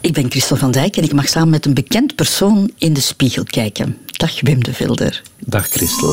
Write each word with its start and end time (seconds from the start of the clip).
Ik 0.00 0.12
ben 0.12 0.30
Christel 0.30 0.56
van 0.56 0.70
Dijk 0.70 0.96
en 0.96 1.02
ik 1.02 1.12
mag 1.12 1.28
samen 1.28 1.50
met 1.50 1.66
een 1.66 1.74
bekend 1.74 2.14
persoon 2.14 2.70
in 2.78 2.92
de 2.92 3.00
spiegel 3.00 3.44
kijken. 3.44 3.98
Dag 4.06 4.40
Wim 4.40 4.64
de 4.64 4.74
Vilder. 4.74 5.22
Dag 5.38 5.68
Christel. 5.68 6.12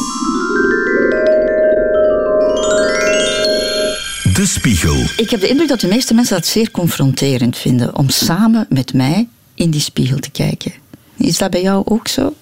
De 4.34 4.44
Spiegel. 4.46 4.96
Ik 5.18 5.30
heb 5.30 5.40
de 5.40 5.48
indruk 5.48 5.68
dat 5.68 5.80
de 5.80 5.88
meeste 5.88 6.14
mensen 6.14 6.36
dat 6.36 6.46
zeer 6.46 6.72
confronterend 6.72 7.58
vinden 7.58 7.96
om 7.96 8.10
samen 8.10 8.66
met 8.70 8.94
mij 8.94 9.28
in 9.54 9.70
die 9.70 9.82
spiegel 9.82 10.20
te 10.20 10.32
kijken. 10.32 10.74
Is 11.18 11.38
dat 11.38 11.50
bij 11.50 11.62
jou 11.62 11.86
ook 11.86 12.08
zo? 12.08 12.34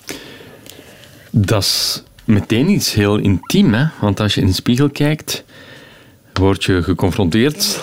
Dat 1.31 1.63
is 1.63 2.03
meteen 2.23 2.69
iets 2.69 2.93
heel 2.93 3.17
intiem, 3.17 3.73
hè? 3.73 3.85
want 3.99 4.19
als 4.19 4.35
je 4.35 4.41
in 4.41 4.47
de 4.47 4.53
spiegel 4.53 4.89
kijkt, 4.89 5.43
word 6.33 6.63
je 6.63 6.83
geconfronteerd 6.83 7.79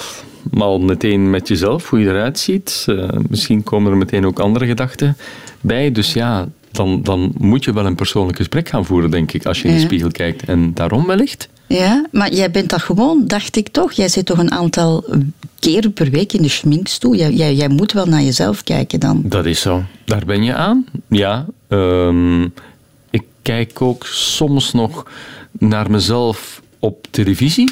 maar 0.51 0.81
meteen 0.81 1.31
met 1.31 1.49
jezelf, 1.49 1.91
hoe 1.91 2.01
je 2.01 2.09
eruit 2.09 2.39
ziet. 2.39 2.85
Uh, 2.89 3.09
misschien 3.29 3.63
komen 3.63 3.91
er 3.91 3.99
meteen 3.99 4.27
ook 4.27 4.39
andere 4.39 4.67
gedachten 4.67 5.17
bij. 5.61 5.93
Dus 5.93 6.13
ja, 6.13 6.49
dan, 6.71 7.03
dan 7.03 7.33
moet 7.39 7.65
je 7.65 7.73
wel 7.73 7.87
een 7.87 7.95
persoonlijk 7.95 8.37
gesprek 8.37 8.69
gaan 8.69 8.85
voeren, 8.85 9.11
denk 9.11 9.33
ik, 9.33 9.47
als 9.47 9.63
je 9.63 9.69
in 9.69 9.75
de 9.75 9.81
spiegel 9.81 10.11
kijkt. 10.11 10.45
En 10.45 10.75
daarom 10.75 11.07
wellicht. 11.07 11.49
Ja, 11.67 12.07
maar 12.11 12.33
jij 12.33 12.51
bent 12.51 12.71
dat 12.71 12.83
gewoon, 12.83 13.27
dacht 13.27 13.57
ik 13.57 13.69
toch? 13.69 13.93
Jij 13.93 14.09
zit 14.09 14.27
toch 14.27 14.39
een 14.39 14.51
aantal 14.51 15.05
keren 15.59 15.93
per 15.93 16.11
week 16.11 16.33
in 16.33 16.43
de 16.43 16.49
schminkstoel? 16.49 17.15
Jij, 17.15 17.33
jij, 17.33 17.55
jij 17.55 17.69
moet 17.69 17.93
wel 17.93 18.07
naar 18.07 18.23
jezelf 18.23 18.63
kijken 18.63 19.01
dan. 19.01 19.23
Dat 19.25 19.47
is 19.47 19.61
zo. 19.61 19.83
Daar 20.05 20.25
ben 20.25 20.43
je 20.43 20.55
aan. 20.55 20.87
Ja. 21.09 21.47
Um, 21.69 22.53
ik 23.11 23.23
kijk 23.43 23.83
ook 23.83 24.07
soms 24.07 24.73
nog 24.73 25.07
naar 25.59 25.91
mezelf 25.91 26.63
op 26.79 27.07
televisie 27.11 27.71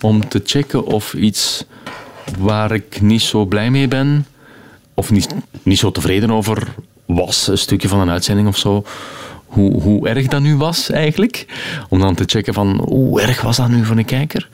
om 0.00 0.28
te 0.28 0.40
checken 0.44 0.84
of 0.84 1.14
iets 1.14 1.64
waar 2.38 2.72
ik 2.72 3.00
niet 3.00 3.22
zo 3.22 3.44
blij 3.44 3.70
mee 3.70 3.88
ben, 3.88 4.26
of 4.94 5.10
niet, 5.10 5.34
niet 5.62 5.78
zo 5.78 5.90
tevreden 5.90 6.30
over 6.30 6.68
was, 7.06 7.46
een 7.46 7.58
stukje 7.58 7.88
van 7.88 8.00
een 8.00 8.10
uitzending 8.10 8.48
of 8.48 8.56
zo, 8.56 8.84
hoe, 9.46 9.82
hoe 9.82 10.08
erg 10.08 10.26
dat 10.26 10.40
nu 10.40 10.56
was 10.56 10.90
eigenlijk. 10.90 11.46
Om 11.88 12.00
dan 12.00 12.14
te 12.14 12.24
checken 12.26 12.54
van 12.54 12.80
hoe 12.84 13.20
erg 13.20 13.40
was 13.40 13.56
dat 13.56 13.68
nu 13.68 13.84
voor 13.84 13.96
een 13.96 14.04
kijker. 14.04 14.48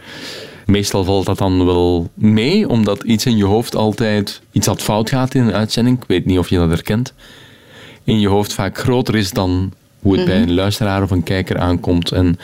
Meestal 0.66 1.04
valt 1.04 1.26
dat 1.26 1.38
dan 1.38 1.66
wel 1.66 2.10
mee, 2.14 2.68
omdat 2.68 3.02
iets 3.02 3.26
in 3.26 3.36
je 3.36 3.44
hoofd 3.44 3.76
altijd 3.76 4.40
iets 4.52 4.66
dat 4.66 4.82
fout 4.82 5.08
gaat 5.08 5.34
in 5.34 5.42
een 5.42 5.52
uitzending. 5.52 5.96
Ik 5.96 6.08
weet 6.08 6.26
niet 6.26 6.38
of 6.38 6.48
je 6.48 6.56
dat 6.56 6.68
herkent. 6.68 7.14
In 8.04 8.20
je 8.20 8.28
hoofd 8.28 8.52
vaak 8.52 8.78
groter 8.78 9.16
is 9.16 9.30
dan 9.30 9.72
hoe 10.00 10.16
het 10.16 10.24
bij 10.24 10.38
mhm. 10.38 10.48
een 10.48 10.54
luisteraar 10.54 11.02
of 11.02 11.10
een 11.10 11.22
kijker 11.22 11.58
aankomt. 11.58 12.12
En 12.12 12.38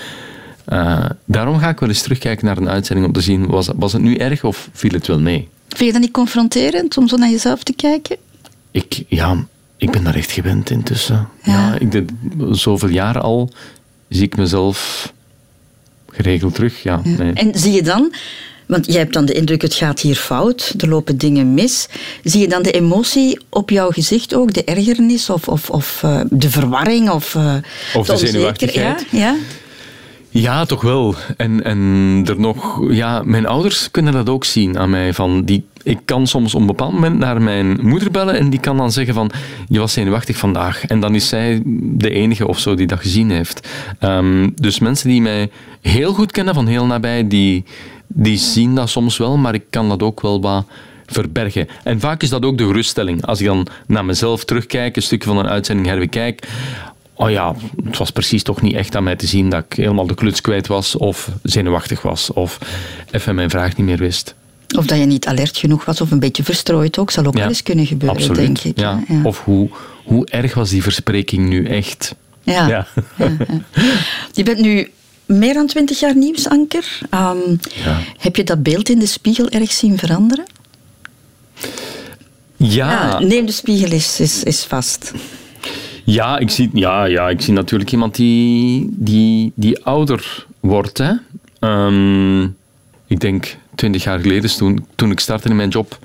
uh, 0.68 1.04
daarom 1.24 1.58
ga 1.58 1.68
ik 1.68 1.80
wel 1.80 1.88
eens 1.88 2.02
terugkijken 2.02 2.46
naar 2.46 2.56
een 2.56 2.68
uitzending 2.68 3.06
om 3.06 3.12
te 3.12 3.20
zien, 3.20 3.46
was, 3.46 3.68
was 3.76 3.92
het 3.92 4.02
nu 4.02 4.16
erg 4.16 4.44
of 4.44 4.68
viel 4.72 4.90
het 4.90 5.06
wel 5.06 5.20
mee? 5.20 5.48
Vind 5.68 5.84
je 5.84 5.92
dat 5.92 6.00
niet 6.00 6.10
confronterend 6.10 6.96
om 6.96 7.08
zo 7.08 7.16
naar 7.16 7.30
jezelf 7.30 7.62
te 7.62 7.72
kijken? 7.72 8.16
Ik, 8.70 9.04
ja, 9.08 9.44
ik 9.76 9.90
ben 9.90 10.04
daar 10.04 10.14
echt 10.14 10.30
gewend 10.32 10.70
intussen. 10.70 11.28
Ja. 11.42 11.52
ja 11.52 11.78
ik 11.78 11.92
deed 11.92 12.10
zoveel 12.50 12.88
jaren 12.88 13.22
al, 13.22 13.50
zie 14.08 14.22
ik 14.22 14.36
mezelf 14.36 15.12
geregeld 16.10 16.54
terug. 16.54 16.82
Ja, 16.82 17.00
Nee. 17.04 17.32
En 17.32 17.58
zie 17.58 17.72
je 17.72 17.82
dan, 17.82 18.14
want 18.66 18.86
jij 18.86 18.98
hebt 18.98 19.12
dan 19.12 19.24
de 19.24 19.32
indruk, 19.32 19.62
het 19.62 19.74
gaat 19.74 20.00
hier 20.00 20.16
fout, 20.16 20.74
er 20.78 20.88
lopen 20.88 21.18
dingen 21.18 21.54
mis. 21.54 21.88
Zie 22.24 22.40
je 22.40 22.48
dan 22.48 22.62
de 22.62 22.70
emotie 22.70 23.40
op 23.48 23.70
jouw 23.70 23.90
gezicht 23.90 24.34
ook, 24.34 24.52
de 24.52 24.64
ergernis 24.64 25.30
of, 25.30 25.48
of, 25.48 25.70
of 25.70 26.02
uh, 26.04 26.20
de 26.30 26.50
verwarring 26.50 27.10
of, 27.10 27.34
uh, 27.34 27.54
of 27.94 28.06
de, 28.06 28.12
de 28.12 28.18
zenuwachtigheid? 28.18 29.06
Ja, 29.10 29.18
ja? 29.18 29.36
Ja, 30.34 30.64
toch 30.64 30.82
wel. 30.82 31.14
En, 31.36 31.64
en 31.64 32.22
er 32.26 32.40
nog, 32.40 32.80
ja, 32.92 33.22
mijn 33.24 33.46
ouders 33.46 33.90
kunnen 33.90 34.12
dat 34.12 34.28
ook 34.28 34.44
zien 34.44 34.78
aan 34.78 34.90
mij. 34.90 35.12
Van 35.12 35.44
die, 35.44 35.64
ik 35.82 35.98
kan 36.04 36.26
soms 36.26 36.54
op 36.54 36.60
een 36.60 36.66
bepaald 36.66 36.92
moment 36.92 37.18
naar 37.18 37.42
mijn 37.42 37.78
moeder 37.82 38.10
bellen 38.10 38.38
en 38.38 38.50
die 38.50 38.60
kan 38.60 38.76
dan 38.76 38.92
zeggen 38.92 39.14
van, 39.14 39.30
je 39.68 39.78
was 39.78 39.92
zenuwachtig 39.92 40.36
vandaag. 40.36 40.86
En 40.86 41.00
dan 41.00 41.14
is 41.14 41.28
zij 41.28 41.62
de 41.80 42.10
enige 42.10 42.46
of 42.46 42.58
zo 42.58 42.74
die 42.74 42.86
dat 42.86 43.00
gezien 43.00 43.30
heeft. 43.30 43.68
Ehm, 43.98 44.48
dus 44.54 44.78
mensen 44.78 45.08
die 45.08 45.22
mij 45.22 45.50
heel 45.80 46.12
goed 46.12 46.32
kennen, 46.32 46.54
van 46.54 46.66
heel 46.66 46.86
nabij, 46.86 47.28
die, 47.28 47.64
die 48.06 48.36
zien 48.36 48.74
dat 48.74 48.88
soms 48.90 49.16
wel, 49.16 49.36
maar 49.36 49.54
ik 49.54 49.64
kan 49.70 49.88
dat 49.88 50.02
ook 50.02 50.20
wel 50.20 50.40
wat 50.40 50.66
verbergen. 51.06 51.68
En 51.84 52.00
vaak 52.00 52.22
is 52.22 52.28
dat 52.28 52.44
ook 52.44 52.58
de 52.58 52.66
geruststelling. 52.66 53.26
Als 53.26 53.40
ik 53.40 53.46
dan 53.46 53.66
naar 53.86 54.04
mezelf 54.04 54.44
terugkijk, 54.44 54.96
een 54.96 55.02
stukje 55.02 55.28
van 55.28 55.38
een 55.38 55.48
uitzending 55.48 55.88
herbekijk, 55.88 56.48
oh 57.14 57.30
ja, 57.30 57.54
het 57.84 57.98
was 57.98 58.10
precies 58.10 58.42
toch 58.42 58.62
niet 58.62 58.74
echt 58.74 58.96
aan 58.96 59.04
mij 59.04 59.16
te 59.16 59.26
zien 59.26 59.50
dat 59.50 59.64
ik 59.68 59.76
helemaal 59.76 60.06
de 60.06 60.14
kluts 60.14 60.40
kwijt 60.40 60.66
was 60.66 60.96
of 60.96 61.30
zenuwachtig 61.42 62.02
was 62.02 62.32
of 62.32 62.58
even 63.10 63.34
mijn 63.34 63.50
vraag 63.50 63.76
niet 63.76 63.86
meer 63.86 63.98
wist. 63.98 64.34
Of 64.76 64.86
dat 64.86 64.98
je 64.98 65.04
niet 65.04 65.26
alert 65.26 65.56
genoeg 65.56 65.84
was 65.84 66.00
of 66.00 66.10
een 66.10 66.18
beetje 66.18 66.44
verstrooid 66.44 66.98
ook, 66.98 67.10
zal 67.10 67.26
ook 67.26 67.34
wel 67.34 67.48
eens 67.48 67.62
kunnen 67.62 67.86
gebeuren, 67.86 68.16
absoluut, 68.18 68.38
denk 68.38 68.58
ik. 68.58 68.78
Ja. 68.78 69.02
Of 69.22 69.44
hoe, 69.44 69.68
hoe 70.04 70.26
erg 70.26 70.54
was 70.54 70.70
die 70.70 70.82
verspreking 70.82 71.48
nu 71.48 71.66
echt? 71.66 72.14
Ja. 72.42 72.66
ja. 72.66 72.86
Je 74.32 74.42
bent 74.42 74.58
nu 74.58 74.90
meer 75.26 75.54
dan 75.54 75.66
twintig 75.66 76.00
jaar 76.00 76.16
nieuwsanker. 76.16 76.98
Um, 77.14 77.60
heb 78.18 78.36
je 78.36 78.44
dat 78.44 78.62
beeld 78.62 78.88
in 78.88 78.98
de 78.98 79.06
spiegel 79.06 79.48
erg 79.48 79.72
zien 79.72 79.98
veranderen? 79.98 80.44
Ja. 82.56 83.18
neem 83.18 83.46
de 83.46 83.52
spiegel 83.52 83.92
is, 83.92 84.20
is 84.44 84.64
vast. 84.64 85.12
Ja, 86.04 86.38
ik 86.38 86.50
zie, 86.50 86.70
ja, 86.72 87.04
ja, 87.04 87.28
ik 87.28 87.40
zie 87.40 87.52
natuurlijk 87.52 87.92
iemand 87.92 88.14
die, 88.14 88.88
die, 88.90 89.52
die 89.54 89.84
ouder 89.84 90.46
wordt. 90.60 90.98
Hè. 90.98 91.12
Um, 91.68 92.56
ik 93.06 93.20
denk 93.20 93.56
twintig 93.74 94.04
jaar 94.04 94.20
geleden, 94.20 94.56
toen, 94.56 94.86
toen 94.94 95.10
ik 95.10 95.20
startte 95.20 95.48
in 95.48 95.56
mijn 95.56 95.68
job, 95.68 95.98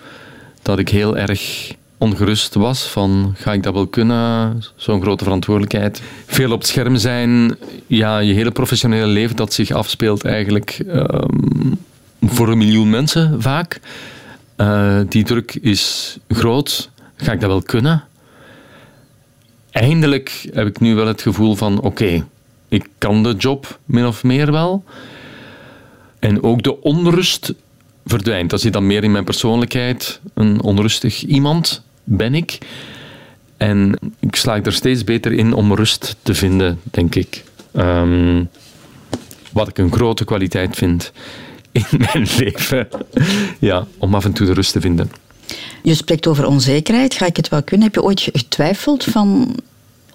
dat 0.61 0.79
ik 0.79 0.89
heel 0.89 1.17
erg 1.17 1.73
ongerust 1.97 2.53
was 2.53 2.87
van 2.87 3.33
ga 3.37 3.53
ik 3.53 3.63
dat 3.63 3.73
wel 3.73 3.87
kunnen, 3.87 4.63
zo'n 4.75 5.01
grote 5.01 5.23
verantwoordelijkheid. 5.23 6.01
Veel 6.25 6.51
op 6.51 6.59
het 6.59 6.67
scherm 6.67 6.97
zijn, 6.97 7.55
ja, 7.87 8.19
je 8.19 8.33
hele 8.33 8.51
professionele 8.51 9.07
leven 9.07 9.35
dat 9.35 9.53
zich 9.53 9.71
afspeelt 9.71 10.25
eigenlijk 10.25 10.79
um, 10.87 11.77
voor 12.21 12.49
een 12.49 12.57
miljoen 12.57 12.89
mensen 12.89 13.41
vaak. 13.41 13.79
Uh, 14.57 14.99
die 15.09 15.23
druk 15.23 15.55
is 15.61 16.17
groot, 16.29 16.89
ga 17.15 17.31
ik 17.31 17.39
dat 17.39 17.49
wel 17.49 17.61
kunnen? 17.61 18.03
Eindelijk 19.79 20.49
heb 20.53 20.67
ik 20.67 20.79
nu 20.79 20.95
wel 20.95 21.07
het 21.07 21.21
gevoel 21.21 21.55
van 21.55 21.81
oké, 21.81 22.25
ik 22.67 22.87
kan 22.97 23.23
de 23.23 23.33
job 23.33 23.79
min 23.85 24.05
of 24.05 24.23
meer 24.23 24.51
wel. 24.51 24.83
En 26.19 26.43
ook 26.43 26.63
de 26.63 26.81
onrust 26.81 27.53
verdwijnt. 28.05 28.49
Dat 28.49 28.61
zit 28.61 28.73
dan 28.73 28.87
meer 28.87 29.03
in 29.03 29.11
mijn 29.11 29.23
persoonlijkheid. 29.23 30.19
Een 30.33 30.61
onrustig 30.61 31.23
iemand 31.23 31.83
ben 32.03 32.35
ik. 32.35 32.57
En 33.57 33.99
ik 34.19 34.35
slaag 34.35 34.65
er 34.65 34.73
steeds 34.73 35.03
beter 35.03 35.31
in 35.31 35.53
om 35.53 35.73
rust 35.73 36.15
te 36.21 36.35
vinden, 36.35 36.79
denk 36.91 37.15
ik. 37.15 37.43
Ehm, 37.71 38.43
wat 39.51 39.67
ik 39.67 39.77
een 39.77 39.91
grote 39.91 40.25
kwaliteit 40.25 40.75
vind 40.75 41.11
in 41.71 41.85
mijn 41.91 42.27
leven. 42.37 42.87
ja, 43.59 43.87
om 43.97 44.15
af 44.15 44.25
en 44.25 44.33
toe 44.33 44.47
de 44.47 44.53
rust 44.53 44.71
te 44.71 44.81
vinden. 44.81 45.11
Je 45.83 45.93
spreekt 45.93 46.27
over 46.27 46.45
onzekerheid. 46.45 47.13
Ga 47.13 47.25
ik 47.25 47.37
het 47.37 47.49
wel 47.49 47.63
kunnen? 47.63 47.85
Heb 47.85 47.95
je 47.95 48.03
ooit 48.03 48.29
getwijfeld 48.33 49.03
van, 49.03 49.55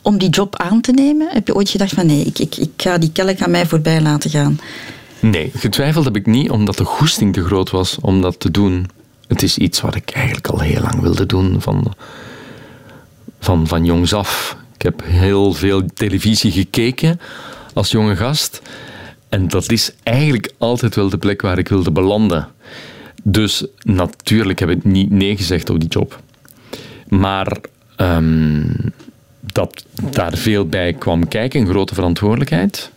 om 0.03 0.19
die 0.19 0.29
job 0.29 0.57
aan 0.57 0.81
te 0.81 0.93
nemen? 0.93 1.29
Heb 1.31 1.47
je 1.47 1.55
ooit 1.55 1.71
gedacht 1.71 1.93
van 1.93 2.07
nee, 2.07 2.25
ik, 2.25 2.39
ik, 2.39 2.57
ik 2.57 2.71
ga 2.77 2.99
die 2.99 3.13
kelk 3.13 3.41
aan 3.41 3.51
mij 3.51 3.67
voorbij 3.67 4.01
laten 4.01 4.31
gaan? 4.31 4.61
Nee, 5.21 5.51
getwijfeld 5.55 6.05
heb 6.05 6.17
ik 6.17 6.27
niet 6.27 6.51
omdat 6.51 6.77
de 6.77 6.85
goesting 6.85 7.33
te 7.33 7.45
groot 7.45 7.71
was 7.71 7.99
om 8.01 8.21
dat 8.21 8.41
te 8.41 8.51
doen. 8.51 8.89
Het 9.27 9.43
is 9.43 9.59
iets 9.59 9.81
wat 9.81 9.95
ik 9.95 10.11
eigenlijk 10.11 10.47
al 10.47 10.59
heel 10.59 10.81
lang 10.81 11.01
wilde 11.01 11.27
doen, 11.27 11.61
van, 11.61 11.95
van, 13.41 13.67
van 13.67 13.85
jongs 13.85 14.15
af. 14.15 14.57
Ik 14.75 14.83
heb 14.83 15.03
heel 15.05 15.53
veel 15.53 15.83
televisie 15.95 16.51
gekeken 16.51 17.21
als 17.75 17.91
jonge 17.91 18.17
gast. 18.17 18.61
En 19.29 19.49
dat 19.49 19.71
is 19.71 19.93
eigenlijk 20.03 20.53
altijd 20.59 20.95
wel 20.95 21.09
de 21.09 21.19
plek 21.19 21.43
waar 21.43 21.59
ik 21.59 21.69
wilde 21.69 21.91
belanden. 21.91 22.49
Dus 23.23 23.67
natuurlijk 23.83 24.59
heb 24.59 24.71
ik 24.71 24.85
niet 24.85 25.11
nee 25.11 25.37
gezegd 25.37 25.71
op 25.71 25.81
die 25.81 25.89
job. 25.89 26.21
Maar 27.09 27.59
um, 27.97 28.75
dat 29.41 29.85
daar 30.11 30.37
veel 30.37 30.67
bij 30.67 30.93
kwam 30.93 31.29
kijken, 31.29 31.61
een 31.61 31.67
grote 31.67 31.95
verantwoordelijkheid. 31.95 32.91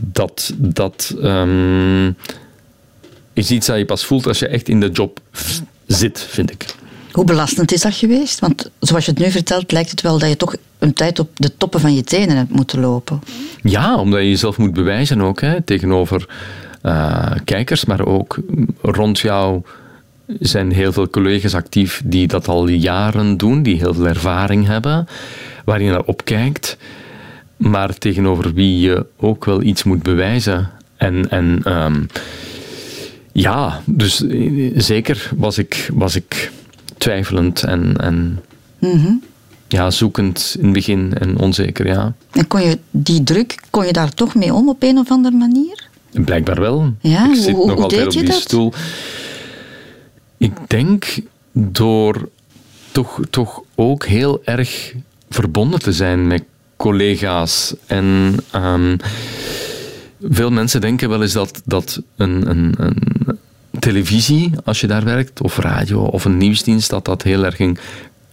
Dat, 0.00 0.54
dat 0.56 1.14
um, 1.22 2.16
is 3.32 3.50
iets 3.50 3.66
dat 3.66 3.78
je 3.78 3.84
pas 3.84 4.04
voelt 4.04 4.26
als 4.26 4.38
je 4.38 4.48
echt 4.48 4.68
in 4.68 4.80
de 4.80 4.90
job 4.90 5.20
zit, 5.86 6.20
vind 6.20 6.50
ik. 6.50 6.74
Hoe 7.12 7.24
belastend 7.24 7.72
is 7.72 7.80
dat 7.80 7.94
geweest? 7.94 8.38
Want 8.38 8.70
zoals 8.78 9.04
je 9.04 9.10
het 9.10 9.20
nu 9.20 9.30
vertelt, 9.30 9.72
lijkt 9.72 9.90
het 9.90 10.00
wel 10.00 10.18
dat 10.18 10.28
je 10.28 10.36
toch 10.36 10.54
een 10.78 10.92
tijd 10.92 11.18
op 11.18 11.28
de 11.34 11.56
toppen 11.56 11.80
van 11.80 11.94
je 11.94 12.04
tenen 12.04 12.36
hebt 12.36 12.50
moeten 12.50 12.80
lopen. 12.80 13.20
Ja, 13.62 13.96
omdat 13.96 14.20
je 14.20 14.28
jezelf 14.28 14.58
moet 14.58 14.72
bewijzen 14.72 15.20
ook 15.20 15.40
hè, 15.40 15.62
tegenover 15.62 16.28
uh, 16.82 17.30
kijkers, 17.44 17.84
maar 17.84 18.06
ook 18.06 18.38
rond 18.82 19.18
jou 19.18 19.62
zijn 20.40 20.72
heel 20.72 20.92
veel 20.92 21.10
collega's 21.10 21.54
actief 21.54 22.02
die 22.04 22.26
dat 22.26 22.48
al 22.48 22.68
jaren 22.68 23.36
doen, 23.36 23.62
die 23.62 23.76
heel 23.76 23.94
veel 23.94 24.06
ervaring 24.08 24.66
hebben, 24.66 25.08
waar 25.64 25.82
je 25.82 25.90
naar 25.90 26.04
opkijkt, 26.04 26.76
maar 27.56 27.98
tegenover 27.98 28.54
wie 28.54 28.80
je 28.80 29.06
ook 29.16 29.44
wel 29.44 29.62
iets 29.62 29.82
moet 29.82 30.02
bewijzen. 30.02 30.70
En, 30.96 31.30
en 31.30 31.72
um, 31.82 32.06
ja, 33.32 33.80
dus 33.86 34.24
zeker 34.74 35.30
was 35.36 35.58
ik, 35.58 35.90
was 35.94 36.16
ik 36.16 36.52
twijfelend 36.98 37.62
en, 37.62 37.96
en 37.96 38.40
Mhm. 38.80 39.12
ja, 39.68 39.90
zoekend 39.90 40.56
in 40.58 40.64
het 40.64 40.72
begin 40.72 41.14
en 41.18 41.38
onzeker, 41.38 41.86
ja. 41.86 42.12
En 42.30 42.46
kon 42.48 42.60
je 42.62 42.78
die 42.90 43.22
druk, 43.22 43.60
kon 43.70 43.86
je 43.86 43.92
daar 43.92 44.14
toch 44.14 44.34
mee 44.34 44.54
om 44.54 44.68
op 44.68 44.82
een 44.82 44.98
of 44.98 45.10
andere 45.10 45.36
manier? 45.36 45.88
Blijkbaar 46.12 46.60
wel. 46.60 46.94
Ja, 47.00 47.28
ik 47.28 47.34
zit 47.34 47.54
hoe- 47.54 47.66
nog 47.66 47.74
hoe 47.74 47.82
altijd 47.82 48.00
deed 48.04 48.14
op 48.14 48.20
die 48.20 48.30
dat? 48.30 48.40
stoel. 48.40 48.72
Ik 50.38 50.52
denk 50.66 51.06
door 51.52 52.28
toch, 52.92 53.20
toch 53.30 53.62
ook 53.74 54.06
heel 54.06 54.40
erg 54.44 54.94
verbonden 55.30 55.80
te 55.80 55.92
zijn 55.92 56.26
met 56.26 56.42
collega's. 56.76 57.74
En 57.86 58.34
ehm, 58.50 58.96
veel 60.22 60.50
mensen 60.50 60.80
denken 60.80 61.08
wel 61.08 61.22
eens 61.22 61.32
dat, 61.32 61.62
dat 61.64 62.02
een, 62.16 62.50
een, 62.50 62.74
een 62.76 62.96
televisie, 63.78 64.50
als 64.64 64.80
je 64.80 64.86
daar 64.86 65.04
werkt, 65.04 65.40
of 65.40 65.58
radio 65.58 66.00
of 66.00 66.24
een 66.24 66.36
nieuwsdienst, 66.36 66.90
dat 66.90 67.04
dat 67.04 67.22
heel 67.22 67.44
erg 67.44 67.58
een 67.58 67.78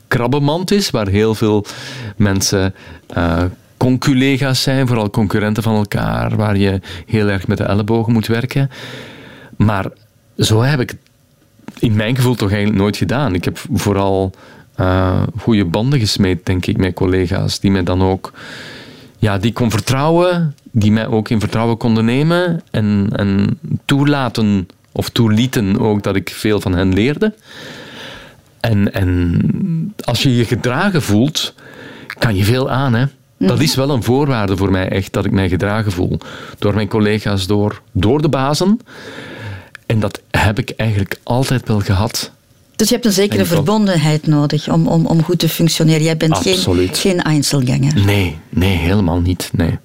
krabbenmand 0.07 0.71
is, 0.71 0.89
waar 0.89 1.07
heel 1.07 1.35
veel 1.35 1.65
mensen 2.15 2.73
eh 3.07 3.43
conculega's 3.77 4.61
zijn, 4.61 4.87
vooral 4.87 5.09
concurrenten 5.09 5.63
van 5.63 5.75
elkaar, 5.75 6.35
waar 6.35 6.57
je 6.57 6.79
heel 7.05 7.27
erg 7.27 7.47
met 7.47 7.57
de 7.57 7.63
ellebogen 7.63 8.13
moet 8.13 8.27
werken. 8.27 8.69
Maar 9.55 9.85
zo 10.37 10.61
heb 10.61 10.79
ik 10.79 10.89
het 10.89 10.99
in 11.79 11.95
mijn 11.95 12.15
gevoel 12.15 12.35
toch 12.35 12.49
eigenlijk 12.49 12.79
nooit 12.79 12.97
gedaan. 12.97 13.33
Ik 13.33 13.43
heb 13.43 13.59
vooral 13.73 14.31
eh 14.75 15.23
goede 15.39 15.65
banden 15.65 15.99
gesmeed, 15.99 16.45
denk 16.45 16.65
ik, 16.65 16.77
met 16.77 16.93
collega's, 16.93 17.59
die 17.59 17.71
mij 17.71 17.83
dan 17.83 18.01
ook 18.01 18.31
ja, 19.19 19.37
die 19.37 19.53
kon 19.53 19.71
vertrouwen, 19.71 20.55
die 20.71 20.91
mij 20.91 21.07
ook 21.07 21.29
in 21.29 21.39
vertrouwen 21.39 21.77
konden 21.77 22.05
nemen 22.05 22.61
en, 22.71 23.09
en 23.11 23.59
toelaten 23.85 24.67
of 24.91 25.09
toelieten 25.09 25.79
ook 25.79 26.03
dat 26.03 26.15
ik 26.15 26.29
veel 26.29 26.61
van 26.61 26.75
hen 26.75 26.93
leerde. 26.93 27.33
En, 28.59 28.93
en 28.93 29.93
als 30.03 30.23
je 30.23 30.35
je 30.35 30.45
gedragen 30.45 31.01
voelt, 31.01 31.53
kan 32.17 32.35
je 32.35 32.43
veel 32.43 32.69
aan. 32.69 32.93
Hè? 32.93 33.05
Dat 33.37 33.61
is 33.61 33.75
wel 33.75 33.89
een 33.89 34.03
voorwaarde 34.03 34.57
voor 34.57 34.71
mij, 34.71 34.89
echt, 34.89 35.13
dat 35.13 35.25
ik 35.25 35.31
mij 35.31 35.49
gedragen 35.49 35.91
voel. 35.91 36.19
Door 36.59 36.73
mijn 36.73 36.87
collega's, 36.87 37.47
door, 37.47 37.81
door 37.91 38.21
de 38.21 38.29
bazen. 38.29 38.79
En 39.85 39.99
dat 39.99 40.21
heb 40.31 40.59
ik 40.59 40.69
eigenlijk 40.69 41.19
altijd 41.23 41.67
wel 41.67 41.79
gehad. 41.79 42.31
Dus 42.75 42.87
je 42.87 42.93
hebt 42.93 43.05
een 43.05 43.11
zekere 43.11 43.45
verbondenheid 43.45 44.27
nodig 44.27 44.69
om, 44.69 44.87
om, 44.87 45.05
om 45.05 45.23
goed 45.23 45.39
te 45.39 45.49
functioneren. 45.49 46.03
Jij 46.03 46.17
bent 46.17 46.37
geen, 46.37 46.53
Absoluut. 46.53 46.97
geen 46.97 47.21
Einzelganger. 47.21 48.05
Nee, 48.05 48.37
nee, 48.49 48.75
helemaal 48.77 49.19
niet. 49.19 49.49
Nee. 49.53 49.77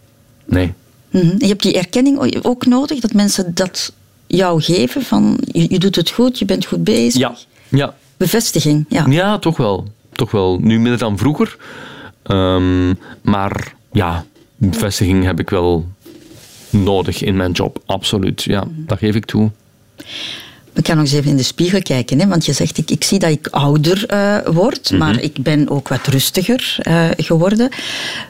nee. 0.45 0.73
Mhm. 1.11 1.35
Je 1.39 1.47
hebt 1.47 1.63
die 1.63 1.79
erkenning 1.79 2.43
ook 2.43 2.67
nodig, 2.67 3.01
dat 3.01 3.13
mensen 3.13 3.55
dat 3.55 3.93
jou 4.27 4.63
geven 4.63 5.03
van 5.03 5.39
je, 5.53 5.67
je 5.71 5.79
doet 5.79 5.97
het 5.97 6.11
goed, 6.11 6.39
je 6.39 6.45
bent 6.45 6.67
goed 6.67 6.85
bezig. 6.85 7.21
Ja, 7.21 7.37
ja, 7.69 7.95
Bevestiging, 8.17 8.85
ja. 8.89 9.07
Ja, 9.09 9.39
toch 9.39 9.57
wel. 9.57 9.87
Toch 10.13 10.31
wel. 10.31 10.59
Nu 10.61 10.81
minder 10.81 10.99
dan 10.99 11.19
vroeger. 11.19 11.57
Ehm, 12.23 12.89
maar 13.23 13.75
ja, 13.93 14.25
bevestiging 14.57 15.25
heb 15.25 15.41
ik 15.41 15.51
wel 15.51 15.87
nodig 16.71 17.23
in 17.23 17.37
mijn 17.37 17.53
job. 17.53 17.83
Absoluut. 17.87 18.43
Ja, 18.43 18.65
dat 18.69 18.99
geef 18.99 19.15
ik 19.15 19.25
toe. 19.25 19.51
Ik 20.75 20.83
kan 20.83 20.97
nog 20.97 21.05
eens 21.05 21.15
even 21.15 21.31
in 21.31 21.37
de 21.37 21.43
spiegel 21.43 21.83
kijken, 21.83 22.21
hè, 22.21 22.27
want 22.29 22.47
je 22.47 22.53
zegt 22.53 22.79
ik, 22.79 22.91
ik 22.91 23.05
zie 23.05 23.19
dat 23.19 23.31
ik 23.31 23.47
ouder 23.51 24.07
eh, 24.07 24.37
word, 24.47 24.91
Mhm. 24.91 24.99
maar 24.99 25.21
ik 25.21 25.43
ben 25.43 25.69
ook 25.71 25.89
wat 25.89 26.07
rustiger 26.07 26.77
eh, 26.79 27.09
geworden. 27.17 27.69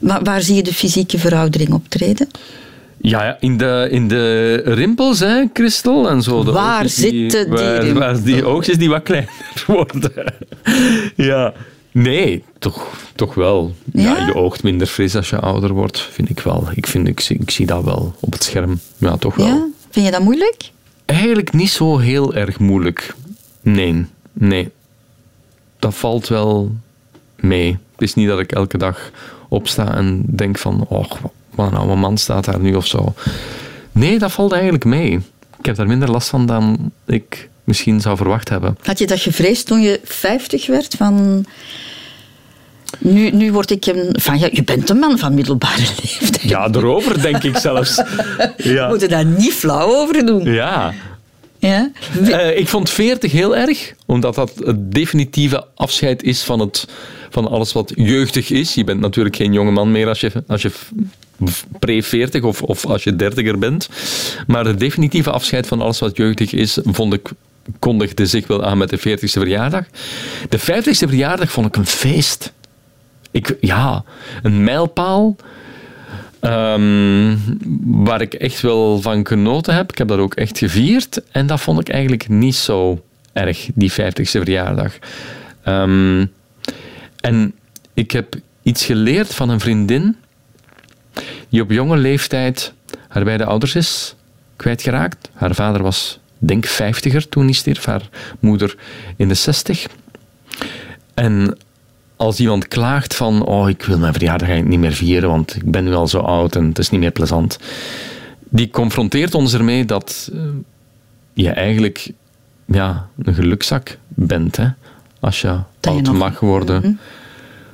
Maar 0.00 0.22
waar 0.22 0.40
zie 0.42 0.54
je 0.54 0.62
de 0.62 0.74
fysieke 0.74 1.18
veroudering 1.18 1.72
optreden? 1.72 2.28
Ja, 3.00 3.36
in 3.40 3.56
de, 3.56 3.88
in 3.90 4.08
de 4.08 4.54
rimpels, 4.64 5.18
hè, 5.18 5.44
Christel, 5.52 6.08
en 6.08 6.22
zo. 6.22 6.44
De 6.44 6.52
Waar 6.52 6.74
oogjes 6.76 6.94
zitten 6.94 7.44
die 7.44 7.58
waar, 7.58 7.80
rimpels? 7.82 7.98
waar 8.04 8.22
die 8.22 8.44
oogjes 8.44 8.76
die 8.76 8.88
wat 8.88 9.02
kleiner 9.02 9.30
worden. 9.66 10.12
ja. 11.16 11.52
Nee, 11.92 12.44
toch, 12.58 12.88
toch 13.14 13.34
wel. 13.34 13.74
Ja? 13.92 14.02
Ja? 14.02 14.26
je 14.26 14.34
oogt 14.34 14.62
minder 14.62 14.86
fris 14.86 15.16
als 15.16 15.30
je 15.30 15.40
ouder 15.40 15.72
wordt, 15.72 16.00
vind 16.00 16.30
ik 16.30 16.40
wel. 16.40 16.68
Ik, 16.74 16.86
vind, 16.86 17.08
ik, 17.08 17.20
zie, 17.20 17.38
ik 17.38 17.50
zie 17.50 17.66
dat 17.66 17.84
wel 17.84 18.14
op 18.20 18.32
het 18.32 18.44
scherm. 18.44 18.80
Ja, 18.96 19.16
toch 19.16 19.34
wel. 19.34 19.46
Ja? 19.46 19.66
Vind 19.90 20.06
je 20.06 20.12
dat 20.12 20.22
moeilijk? 20.22 20.70
Eigenlijk 21.04 21.52
niet 21.52 21.70
zo 21.70 21.98
heel 21.98 22.34
erg 22.34 22.58
moeilijk. 22.58 23.14
Nee, 23.60 24.06
nee. 24.32 24.70
Dat 25.78 25.94
valt 25.94 26.28
wel 26.28 26.72
mee. 27.36 27.70
Het 27.92 28.02
is 28.02 28.14
niet 28.14 28.28
dat 28.28 28.40
ik 28.40 28.52
elke 28.52 28.78
dag 28.78 29.10
opsta 29.48 29.94
en 29.94 30.22
denk 30.26 30.58
van... 30.58 30.86
Oh, 30.88 31.10
wat 31.54 31.70
een 31.70 31.78
oude 31.78 31.94
man 31.94 32.18
staat 32.18 32.44
daar 32.44 32.60
nu 32.60 32.74
of 32.74 32.86
zo. 32.86 33.14
Nee, 33.92 34.18
dat 34.18 34.32
valt 34.32 34.52
eigenlijk 34.52 34.84
mee. 34.84 35.20
Ik 35.58 35.66
heb 35.66 35.76
daar 35.76 35.86
minder 35.86 36.10
last 36.10 36.28
van 36.28 36.46
dan 36.46 36.92
ik 37.06 37.48
misschien 37.72 38.00
zou 38.00 38.16
verwacht 38.16 38.48
hebben. 38.48 38.76
Had 38.82 38.98
je 38.98 39.06
dat 39.06 39.20
gevreesd 39.20 39.66
toen 39.66 39.80
je 39.82 40.00
50 40.04 40.66
werd? 40.66 40.94
Van... 40.98 41.44
Nu, 42.98 43.30
nu 43.30 43.52
word 43.52 43.70
ik 43.70 43.86
een... 43.86 44.08
Van, 44.20 44.38
ja, 44.38 44.48
je 44.52 44.62
bent 44.64 44.90
een 44.90 44.98
man 44.98 45.18
van 45.18 45.34
middelbare 45.34 45.80
leeftijd. 45.80 46.42
Ja, 46.42 46.68
erover 46.72 47.22
denk 47.22 47.42
ik 47.42 47.56
zelfs. 47.56 47.96
We 47.96 48.52
Ja. 48.74 48.88
moeten 48.88 49.08
daar 49.08 49.24
niet 49.24 49.52
flauw 49.52 49.94
over 49.94 50.26
doen. 50.26 50.44
Ja. 50.52 50.92
Ja? 51.58 51.90
Eh, 52.30 52.58
ik 52.58 52.68
vond 52.68 52.90
40 52.90 53.32
heel 53.32 53.56
erg, 53.56 53.92
omdat 54.06 54.34
dat 54.34 54.52
het 54.64 54.92
definitieve 54.92 55.64
afscheid 55.74 56.22
is 56.22 56.42
van, 56.42 56.60
het, 56.60 56.86
van 57.30 57.48
alles 57.48 57.72
wat 57.72 57.92
jeugdig 57.94 58.50
is. 58.50 58.74
Je 58.74 58.84
bent 58.84 59.00
natuurlijk 59.00 59.36
geen 59.36 59.52
jonge 59.52 59.70
man 59.70 59.90
meer 59.90 60.08
als 60.08 60.20
je, 60.20 60.32
als 60.46 60.62
je 60.62 60.70
f- 60.70 60.92
pre-40 61.78 62.40
of, 62.42 62.62
of 62.62 62.86
als 62.86 63.04
je 63.04 63.16
dertiger 63.16 63.58
bent. 63.58 63.88
Maar 64.46 64.64
het 64.64 64.80
definitieve 64.80 65.30
afscheid 65.30 65.66
van 65.66 65.80
alles 65.80 65.98
wat 65.98 66.16
jeugdig 66.16 66.52
is, 66.52 66.78
vond 66.84 67.12
ik, 67.14 67.28
kondigde 67.78 68.26
zich 68.26 68.46
wel 68.46 68.64
aan 68.64 68.78
met 68.78 68.90
de 68.90 68.98
40ste 68.98 69.40
verjaardag. 69.40 69.84
De 70.48 70.60
50ste 70.60 71.08
verjaardag 71.08 71.50
vond 71.50 71.66
ik 71.66 71.76
een 71.76 71.86
feest. 71.86 72.52
Ik, 73.30 73.56
ja, 73.60 74.04
een 74.42 74.64
mijlpaal. 74.64 75.36
Ehm, 76.40 77.36
waar 77.84 78.20
ik 78.20 78.34
echt 78.34 78.60
wel 78.60 79.00
van 79.00 79.26
genoten 79.26 79.74
heb. 79.74 79.90
Ik 79.90 79.98
heb 79.98 80.08
dat 80.08 80.18
ook 80.18 80.34
echt 80.34 80.58
gevierd. 80.58 81.22
En 81.30 81.46
dat 81.46 81.60
vond 81.60 81.80
ik 81.80 81.88
eigenlijk 81.88 82.28
niet 82.28 82.54
zo 82.54 83.04
erg, 83.32 83.68
die 83.74 83.92
50ste 83.92 84.40
verjaardag. 84.40 84.98
Ehm, 85.62 86.26
en 87.20 87.54
ik 87.94 88.10
heb 88.10 88.34
iets 88.62 88.84
geleerd 88.84 89.34
van 89.34 89.48
een 89.48 89.60
vriendin 89.60 90.16
die 91.48 91.62
op 91.62 91.70
jonge 91.70 91.96
leeftijd 91.96 92.72
haar 93.08 93.24
beide 93.24 93.44
ouders 93.44 93.74
is 93.74 94.14
kwijtgeraakt. 94.56 95.30
Haar 95.32 95.54
vader 95.54 95.82
was, 95.82 96.18
denk 96.46 96.66
vijftiger 96.66 97.28
toen 97.28 97.44
hij 97.44 97.52
stierf. 97.52 97.84
Haar 97.84 98.08
moeder 98.40 98.76
in 99.16 99.28
de 99.28 99.34
zestig. 99.34 99.86
En 101.14 101.56
als 102.16 102.40
iemand 102.40 102.68
klaagt 102.68 103.14
van 103.14 103.44
oh, 103.44 103.68
ik 103.68 103.82
wil 103.82 103.98
mijn 103.98 104.12
verjaardag 104.12 104.48
eigenlijk 104.48 104.78
niet 104.78 104.88
meer 104.88 104.96
vieren, 104.96 105.28
want 105.28 105.56
ik 105.56 105.70
ben 105.70 105.84
nu 105.84 105.94
al 105.94 106.08
zo 106.08 106.18
oud 106.18 106.56
en 106.56 106.64
het 106.64 106.78
is 106.78 106.90
niet 106.90 107.00
meer 107.00 107.10
plezant. 107.10 107.58
Die 108.48 108.70
confronteert 108.70 109.34
ons 109.34 109.54
ermee 109.54 109.84
dat 109.84 110.30
eh, 110.32 110.40
je 111.32 111.50
eigenlijk 111.50 112.12
ja, 112.64 113.08
een 113.22 113.34
gelukzak 113.34 113.98
bent, 114.08 114.56
hè, 114.56 114.68
als 115.20 115.40
je 115.40 115.58
Dat 115.80 115.94
oud 115.94 116.12
mag 116.12 116.40
worden. 116.40 116.80
Mhm. 116.80 116.92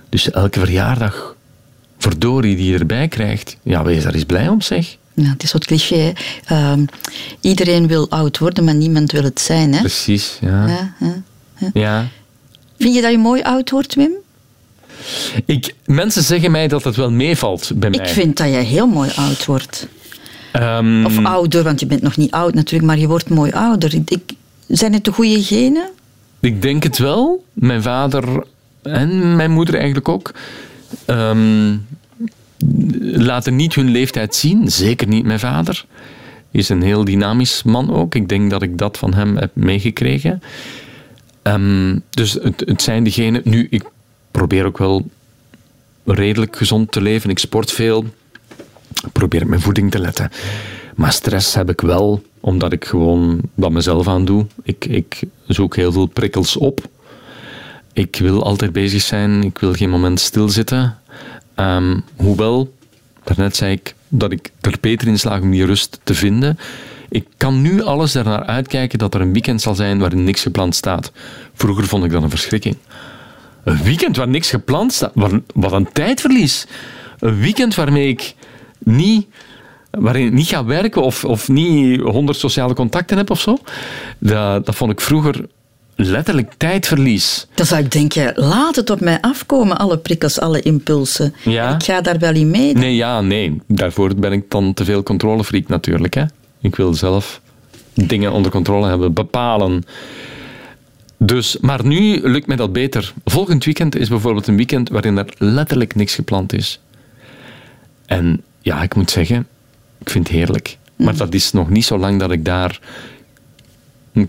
Dus 0.08 0.30
elke 0.30 0.58
verjaardag, 0.58 1.36
verdorie, 1.98 2.56
die 2.56 2.72
je 2.72 2.78
erbij 2.78 3.08
krijgt, 3.08 3.56
ja, 3.62 3.82
wees 3.82 4.02
daar 4.02 4.14
eens 4.14 4.24
blij 4.24 4.48
om, 4.48 4.60
zeg. 4.60 4.96
Ja, 5.22 5.30
het 5.30 5.42
is 5.42 5.52
wat 5.52 5.64
cliché. 5.66 6.12
Ehm, 6.44 6.84
iedereen 7.40 7.86
wil 7.86 8.10
oud 8.10 8.38
worden, 8.38 8.64
maar 8.64 8.74
niemand 8.74 9.12
wil 9.12 9.22
het 9.22 9.40
zijn. 9.40 9.72
Hè? 9.72 9.80
Precies, 9.80 10.38
ja. 10.40 10.66
Ja, 10.66 10.92
ja. 11.00 11.70
ja. 11.72 12.08
Vind 12.78 12.94
je 12.94 13.00
dat 13.02 13.10
je 13.10 13.18
mooi 13.18 13.42
oud 13.42 13.70
wordt, 13.70 13.94
Wim? 13.94 14.10
Ik, 15.44 15.74
mensen 15.86 16.22
zeggen 16.22 16.50
mij 16.50 16.68
dat 16.68 16.84
het 16.84 16.96
wel 16.96 17.10
meevalt 17.10 17.70
bij 17.74 17.90
mij. 17.90 18.00
Ik 18.00 18.06
vind 18.12 18.36
dat 18.36 18.46
je 18.48 18.52
heel 18.54 18.86
mooi 18.86 19.10
oud 19.16 19.44
wordt. 19.44 19.86
Ehm, 20.52 21.04
Of 21.04 21.24
ouder, 21.24 21.62
want 21.62 21.80
je 21.80 21.86
bent 21.86 22.02
nog 22.02 22.16
niet 22.16 22.30
oud 22.30 22.54
natuurlijk, 22.54 22.84
maar 22.90 22.98
je 22.98 23.06
wordt 23.06 23.28
mooi 23.28 23.52
ouder. 23.52 23.94
Ik, 23.94 24.32
zijn 24.68 24.92
het 24.92 25.04
de 25.04 25.12
goede 25.12 25.42
genen? 25.42 25.88
Ik 26.40 26.62
denk 26.62 26.82
het 26.82 26.98
wel. 26.98 27.44
Mijn 27.52 27.82
vader 27.82 28.44
en 28.82 29.36
mijn 29.36 29.50
moeder 29.50 29.74
eigenlijk 29.74 30.08
ook. 30.08 30.32
ehm, 31.04 31.76
laten 33.00 33.56
niet 33.56 33.74
hun 33.74 33.88
leeftijd 33.88 34.34
zien. 34.34 34.70
Zeker 34.70 35.08
niet 35.08 35.24
mijn 35.24 35.38
vader. 35.38 35.84
Is 36.50 36.68
een 36.68 36.82
heel 36.82 37.04
dynamisch 37.04 37.62
man 37.62 37.92
ook. 37.94 38.14
Ik 38.14 38.28
denk 38.28 38.50
dat 38.50 38.62
ik 38.62 38.78
dat 38.78 38.98
van 38.98 39.14
hem 39.14 39.36
heb 39.36 39.50
meegekregen. 39.54 40.42
Ehm, 41.42 41.98
dus 42.10 42.32
het, 42.32 42.62
het 42.66 42.82
zijn 42.82 43.04
diegenen. 43.04 43.40
Nu, 43.44 43.66
ik 43.70 43.82
probeer 44.30 44.64
ook 44.64 44.78
wel 44.78 45.06
redelijk 46.04 46.56
gezond 46.56 46.92
te 46.92 47.00
leven. 47.00 47.30
Ik 47.30 47.38
sport 47.38 47.72
veel. 47.72 48.04
Ik 49.04 49.12
probeer 49.12 49.42
op 49.42 49.48
mijn 49.48 49.60
voeding 49.60 49.90
te 49.90 49.98
letten. 49.98 50.30
Maar 50.94 51.12
stress 51.12 51.54
heb 51.54 51.70
ik 51.70 51.80
wel, 51.80 52.22
omdat 52.40 52.72
ik 52.72 52.84
gewoon 52.84 53.40
dat 53.54 53.70
mezelf 53.70 54.08
aan 54.08 54.24
doe. 54.24 54.46
Ik, 54.62 54.84
ik 54.84 55.20
zoek 55.46 55.76
heel 55.76 55.92
veel 55.92 56.06
prikkels 56.06 56.56
op. 56.56 56.88
Ik 57.92 58.16
wil 58.16 58.42
altijd 58.44 58.72
bezig 58.72 59.02
zijn. 59.02 59.42
Ik 59.42 59.58
wil 59.58 59.72
geen 59.72 59.90
moment 59.90 60.20
stilzitten. 60.20 60.98
Ehm, 61.58 62.00
hoewel, 62.16 62.74
daarnet 63.24 63.56
zei 63.56 63.72
ik 63.72 63.94
dat 64.08 64.32
ik 64.32 64.50
er 64.60 64.74
beter 64.80 65.08
in 65.08 65.18
slaag 65.18 65.40
om 65.40 65.50
die 65.50 65.66
rust 65.66 66.00
te 66.02 66.14
vinden. 66.14 66.58
Ik 67.08 67.26
kan 67.36 67.60
nu 67.62 67.82
alles 67.82 68.14
ernaar 68.14 68.44
uitkijken 68.44 68.98
dat 68.98 69.14
er 69.14 69.20
een 69.20 69.32
weekend 69.32 69.62
zal 69.62 69.74
zijn 69.74 69.98
waarin 69.98 70.24
niks 70.24 70.42
gepland 70.42 70.74
staat. 70.74 71.12
Vroeger 71.54 71.86
vond 71.86 72.04
ik 72.04 72.10
dat 72.10 72.22
een 72.22 72.30
verschrikking. 72.30 72.76
Een 73.64 73.82
weekend 73.82 74.16
waar 74.16 74.28
niks 74.28 74.50
gepland 74.50 74.92
staat. 74.92 75.12
Wat 75.54 75.72
een 75.72 75.92
tijdverlies. 75.92 76.66
Een 77.18 77.40
weekend 77.40 77.74
waarmee 77.74 78.08
ik 78.08 78.34
niet, 78.78 79.26
waarin 79.90 80.26
ik 80.26 80.32
niet 80.32 80.48
ga 80.48 80.64
werken 80.64 81.02
of, 81.02 81.24
of 81.24 81.48
niet 81.48 82.00
honderd 82.00 82.38
sociale 82.38 82.74
contacten 82.74 83.16
heb 83.16 83.30
of 83.30 83.40
zo. 83.40 83.58
Dat, 84.18 84.66
dat 84.66 84.74
vond 84.74 84.92
ik 84.92 85.00
vroeger 85.00 85.46
letterlijk 86.00 86.54
tijdverlies. 86.56 87.46
Dan 87.54 87.66
zou 87.66 87.84
ik 87.84 87.92
denken, 87.92 88.32
laat 88.34 88.76
het 88.76 88.90
op 88.90 89.00
mij 89.00 89.20
afkomen, 89.20 89.78
alle 89.78 89.98
prikkels, 89.98 90.40
alle 90.40 90.60
impulsen. 90.60 91.34
Ja. 91.44 91.74
Ik 91.74 91.82
ga 91.82 92.00
daar 92.00 92.18
wel 92.18 92.34
in 92.34 92.50
mee. 92.50 92.74
Nee, 92.74 92.94
ja, 92.94 93.20
nee. 93.20 93.60
Daarvoor 93.66 94.14
ben 94.14 94.32
ik 94.32 94.50
dan 94.50 94.74
te 94.74 94.84
veel 94.84 95.02
controlefreak 95.02 95.68
natuurlijk. 95.68 96.14
Hè. 96.14 96.24
Ik 96.60 96.76
wil 96.76 96.94
zelf 96.94 97.40
dingen 97.94 98.32
onder 98.32 98.50
controle 98.50 98.88
hebben, 98.88 99.12
bepalen. 99.12 99.84
Dus, 101.16 101.58
maar 101.60 101.86
nu 101.86 102.20
lukt 102.28 102.46
mij 102.46 102.56
dat 102.56 102.72
beter. 102.72 103.12
Volgend 103.24 103.64
weekend 103.64 103.96
is 103.96 104.08
bijvoorbeeld 104.08 104.46
een 104.46 104.56
weekend 104.56 104.88
waarin 104.88 105.18
er 105.18 105.26
letterlijk 105.38 105.94
niks 105.94 106.14
gepland 106.14 106.52
is. 106.52 106.80
En 108.06 108.42
ja, 108.60 108.82
ik 108.82 108.94
moet 108.94 109.10
zeggen, 109.10 109.46
ik 109.98 110.10
vind 110.10 110.28
het 110.28 110.36
heerlijk. 110.36 110.78
Maar 110.96 111.12
mm. 111.12 111.18
dat 111.18 111.34
is 111.34 111.52
nog 111.52 111.70
niet 111.70 111.84
zo 111.84 111.98
lang 111.98 112.20
dat 112.20 112.30
ik 112.30 112.44
daar 112.44 112.80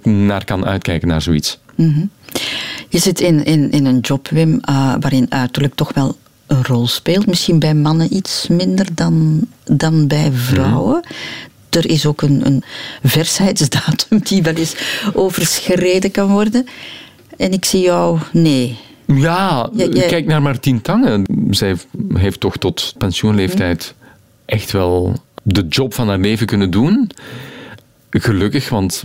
naar 0.03 0.45
kan 0.45 0.65
uitkijken, 0.65 1.07
naar 1.07 1.21
zoiets. 1.21 1.59
Mhm. 1.75 2.05
Je 2.89 2.99
zit 2.99 3.19
in, 3.19 3.45
in, 3.45 3.71
in 3.71 3.85
een 3.85 3.99
job, 3.99 4.27
Wim, 4.27 4.59
uh, 4.69 4.93
waarin 4.99 5.25
uiterlijk 5.29 5.75
toch 5.75 5.93
wel 5.93 6.17
een 6.47 6.63
rol 6.63 6.87
speelt. 6.87 7.25
Misschien 7.25 7.59
bij 7.59 7.73
mannen 7.73 8.15
iets 8.15 8.47
minder 8.47 8.87
dan, 8.93 9.41
dan 9.63 10.07
bij 10.07 10.31
vrouwen. 10.31 11.03
Mhm. 11.03 11.13
Er 11.69 11.89
is 11.89 12.05
ook 12.05 12.21
een, 12.21 12.45
een 12.45 12.63
verstheidsdatum 13.03 14.19
die 14.27 14.43
wel 14.43 14.53
eens 14.53 14.75
overschreden 15.13 16.11
kan 16.11 16.27
worden. 16.27 16.67
En 17.37 17.51
ik 17.51 17.65
zie 17.65 17.81
jou, 17.81 18.19
nee. 18.31 18.77
Ja, 19.15 19.69
kijk 19.91 20.25
naar 20.25 20.41
Martien 20.41 20.81
Tange. 20.81 21.25
Zij 21.49 21.75
heeft 22.13 22.39
toch 22.39 22.57
tot 22.57 22.93
pensioenleeftijd 22.97 23.93
echt 24.45 24.71
wel 24.71 25.13
de 25.43 25.65
job 25.69 25.93
van 25.93 26.07
haar 26.07 26.19
leven 26.19 26.47
kunnen 26.47 26.71
doen. 26.71 27.09
Gelukkig, 28.09 28.69
want 28.69 29.03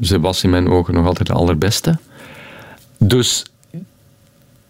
ze 0.00 0.20
was 0.20 0.44
in 0.44 0.50
mijn 0.50 0.68
ogen 0.68 0.94
nog 0.94 1.06
altijd 1.06 1.28
de 1.28 1.34
allerbeste. 1.34 1.98
Dus 2.98 3.44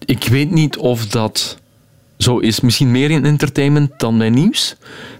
ik 0.05 0.25
weet 0.25 0.51
niet 0.51 0.77
of 0.77 1.07
dat 1.07 1.59
zo 2.17 2.39
is. 2.39 2.61
Misschien 2.61 2.91
meer 2.91 3.11
in 3.11 3.25
entertainment 3.25 3.91
dan 3.97 4.19
bij 4.19 4.31
nieuws. 4.31 4.77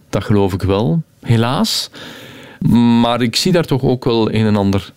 Dat 0.09 0.25
geloof 0.25 0.53
ik 0.53 0.63
wel, 0.63 1.03
helaas. 1.21 1.91
Maar 3.01 3.23
ik 3.23 3.37
zie 3.37 3.53
daar 3.53 3.65
toch 3.65 3.83
ook 3.83 4.05
wel 4.05 4.33
een 4.33 4.47
en 4.47 4.57
ander 4.57 4.93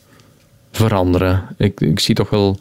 veranderen. 0.72 1.44
Ik, 1.58 1.82
ik 1.82 2.00
zie 2.00 2.16
toch 2.16 2.30
wel 2.30 2.60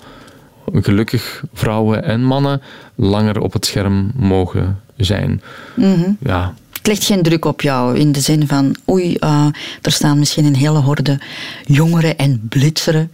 gelukkig 0.72 1.42
vrouwen 1.52 2.04
en 2.04 2.24
mannen 2.24 2.62
langer 2.94 3.40
op 3.40 3.52
het 3.52 3.66
scherm 3.66 4.10
mogen 4.16 4.80
zijn. 4.96 5.42
Mhm. 5.74 6.12
Ja, 6.20 6.54
het 6.80 6.88
legt 6.88 7.04
geen 7.04 7.22
druk 7.22 7.44
op 7.44 7.60
jou 7.60 7.98
in 7.98 8.12
de 8.12 8.20
zin 8.20 8.46
van 8.46 8.76
oei, 8.88 9.16
uh, 9.20 9.46
er 9.82 9.92
staan 9.92 10.18
misschien 10.18 10.44
een 10.44 10.56
hele 10.56 10.78
horde 10.78 11.20
jongeren 11.64 12.18
en 12.18 12.40
blitzeren 12.48 13.10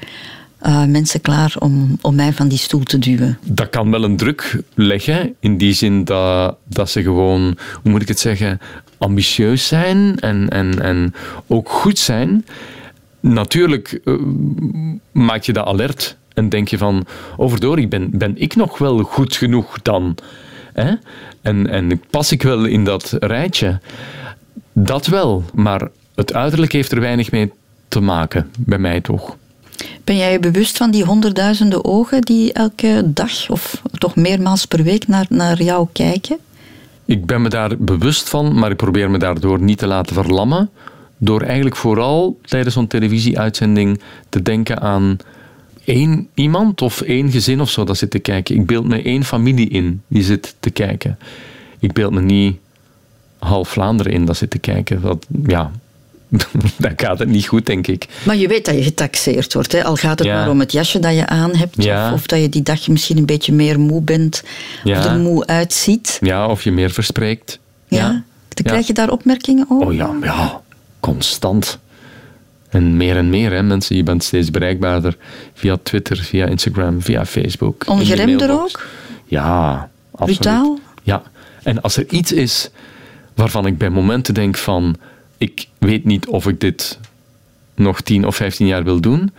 uh, 0.66 0.84
mensen 0.84 1.20
klaar 1.20 1.54
om, 1.58 1.98
om 2.00 2.14
mij 2.14 2.32
van 2.32 2.48
die 2.48 2.58
stoel 2.58 2.82
te 2.82 2.98
duwen. 2.98 3.38
Dat 3.44 3.70
kan 3.70 3.90
wel 3.90 4.04
een 4.04 4.16
druk 4.16 4.62
leggen, 4.74 5.34
in 5.40 5.58
die 5.58 5.72
zin 5.72 6.04
dat, 6.04 6.56
dat 6.64 6.90
ze 6.90 7.02
gewoon, 7.02 7.56
hoe 7.82 7.90
moet 7.92 8.02
ik 8.02 8.08
het 8.08 8.20
zeggen, 8.20 8.60
ambitieus 8.98 9.66
zijn 9.66 10.20
en, 10.20 10.48
en, 10.48 10.82
en 10.82 11.14
ook 11.46 11.68
goed 11.68 11.98
zijn. 11.98 12.46
Natuurlijk 13.20 14.00
uh, 14.04 14.20
maak 15.12 15.42
je 15.42 15.52
dat 15.52 15.66
alert 15.66 16.16
en 16.34 16.48
denk 16.48 16.68
je 16.68 16.78
van, 16.78 17.06
overdoor, 17.36 17.88
ben, 17.88 18.10
ben 18.12 18.32
ik 18.36 18.56
nog 18.56 18.78
wel 18.78 18.98
goed 18.98 19.36
genoeg 19.36 19.82
dan? 19.82 20.16
Hè? 20.82 20.94
En, 21.42 21.70
en 21.70 22.02
pas 22.10 22.32
ik 22.32 22.42
wel 22.42 22.64
in 22.64 22.84
dat 22.84 23.16
rijtje? 23.20 23.80
Dat 24.72 25.06
wel, 25.06 25.44
maar 25.54 25.88
het 26.14 26.34
uiterlijk 26.34 26.72
heeft 26.72 26.92
er 26.92 27.00
weinig 27.00 27.30
mee 27.30 27.52
te 27.88 28.00
maken, 28.00 28.50
bij 28.58 28.78
mij 28.78 29.00
toch. 29.00 29.36
Ben 30.04 30.16
jij 30.16 30.32
je 30.32 30.40
bewust 30.40 30.76
van 30.76 30.90
die 30.90 31.04
honderdduizenden 31.04 31.84
ogen 31.84 32.22
die 32.22 32.52
elke 32.52 33.02
dag 33.04 33.50
of 33.50 33.82
toch 33.98 34.16
meermaals 34.16 34.66
per 34.66 34.82
week 34.82 35.08
naar, 35.08 35.26
naar 35.28 35.62
jou 35.62 35.86
kijken? 35.92 36.38
Ik 37.04 37.26
ben 37.26 37.42
me 37.42 37.48
daar 37.48 37.76
bewust 37.78 38.28
van, 38.28 38.58
maar 38.58 38.70
ik 38.70 38.76
probeer 38.76 39.10
me 39.10 39.18
daardoor 39.18 39.60
niet 39.62 39.78
te 39.78 39.86
laten 39.86 40.14
verlammen. 40.14 40.70
Door 41.18 41.42
eigenlijk 41.42 41.76
vooral 41.76 42.38
tijdens 42.42 42.74
zo'n 42.74 42.86
televisieuitzending 42.86 44.00
te 44.28 44.42
denken 44.42 44.80
aan 44.80 45.16
één 45.86 46.28
iemand 46.34 46.82
of 46.82 47.00
één 47.00 47.30
gezin 47.30 47.60
of 47.60 47.70
zo 47.70 47.84
dat 47.84 47.98
zit 47.98 48.10
te 48.10 48.18
kijken. 48.18 48.54
Ik 48.54 48.66
beeld 48.66 48.86
me 48.86 49.02
één 49.02 49.24
familie 49.24 49.68
in 49.68 50.02
die 50.06 50.22
zit 50.22 50.54
te 50.60 50.70
kijken. 50.70 51.18
Ik 51.78 51.92
beeld 51.92 52.12
me 52.12 52.20
niet 52.20 52.56
half 53.38 53.68
Vlaanderen 53.68 54.12
in 54.12 54.24
dat 54.24 54.36
zit 54.36 54.50
te 54.50 54.58
kijken. 54.58 55.00
Dat, 55.06 55.26
ja, 55.46 55.70
dan 56.76 56.92
gaat 56.96 57.18
het 57.18 57.28
niet 57.28 57.46
goed, 57.46 57.66
denk 57.66 57.86
ik. 57.86 58.06
Maar 58.22 58.36
je 58.36 58.48
weet 58.48 58.64
dat 58.64 58.74
je 58.74 58.82
getaxeerd 58.82 59.54
wordt. 59.54 59.72
Hè? 59.72 59.84
Al 59.84 59.96
gaat 59.96 60.18
het 60.18 60.28
maar 60.28 60.50
om 60.50 60.60
het 60.60 60.72
jasje 60.72 60.98
dat 60.98 61.14
je 61.14 61.26
aan 61.26 61.54
hebt. 61.54 61.78
Of, 61.78 62.12
of, 62.12 62.26
dat 62.26 62.40
je 62.40 62.48
die 62.48 62.62
dag 62.62 62.88
misschien 62.88 63.16
een 63.18 63.26
beetje 63.26 63.52
meer 63.52 63.80
moe 63.80 64.02
bent. 64.02 64.42
Of 64.84 65.04
er 65.04 65.18
moe 65.18 65.46
uitziet. 65.46 66.18
Ja, 66.20 66.46
of 66.46 66.64
je 66.64 66.72
meer 66.72 66.90
verspreekt. 66.90 67.58
Ja. 67.88 68.24
Dan 68.48 68.64
krijg 68.64 68.86
je 68.86 68.92
daar 68.92 69.10
opmerkingen 69.10 69.66
over? 69.68 69.86
Oh 69.86 69.94
ja, 69.94 70.14
ja. 70.22 70.60
Constant. 71.00 71.78
En 72.68 72.96
meer 72.96 73.16
en 73.16 73.28
meer, 73.28 73.52
hè, 73.52 73.62
mensen. 73.62 73.96
Je 73.96 74.02
bent 74.02 74.24
steeds 74.24 74.50
bereikbaarder 74.50 75.16
via 75.54 75.76
Twitter, 75.82 76.16
via 76.16 76.46
Instagram, 76.46 77.02
via 77.02 77.26
Facebook. 77.26 77.88
Ongeremder 77.88 78.50
ook? 78.50 78.86
Ja, 79.24 79.88
absoluut. 80.10 80.40
Brutaal? 80.40 80.78
Ja. 81.02 81.22
En 81.62 81.82
als 81.82 81.96
er 81.96 82.06
iets 82.08 82.32
is 82.32 82.70
waarvan 83.34 83.66
ik 83.66 83.78
bij 83.78 83.90
momenten 83.90 84.34
denk 84.34 84.56
van... 84.56 84.96
Ik 85.38 85.66
weet 85.78 86.04
niet 86.04 86.26
of 86.26 86.46
ik 86.46 86.60
dit 86.60 86.98
nog 87.74 88.00
10 88.00 88.26
of 88.26 88.36
15 88.36 88.66
jaar 88.66 88.84
wil 88.84 89.00
doen, 89.00 89.32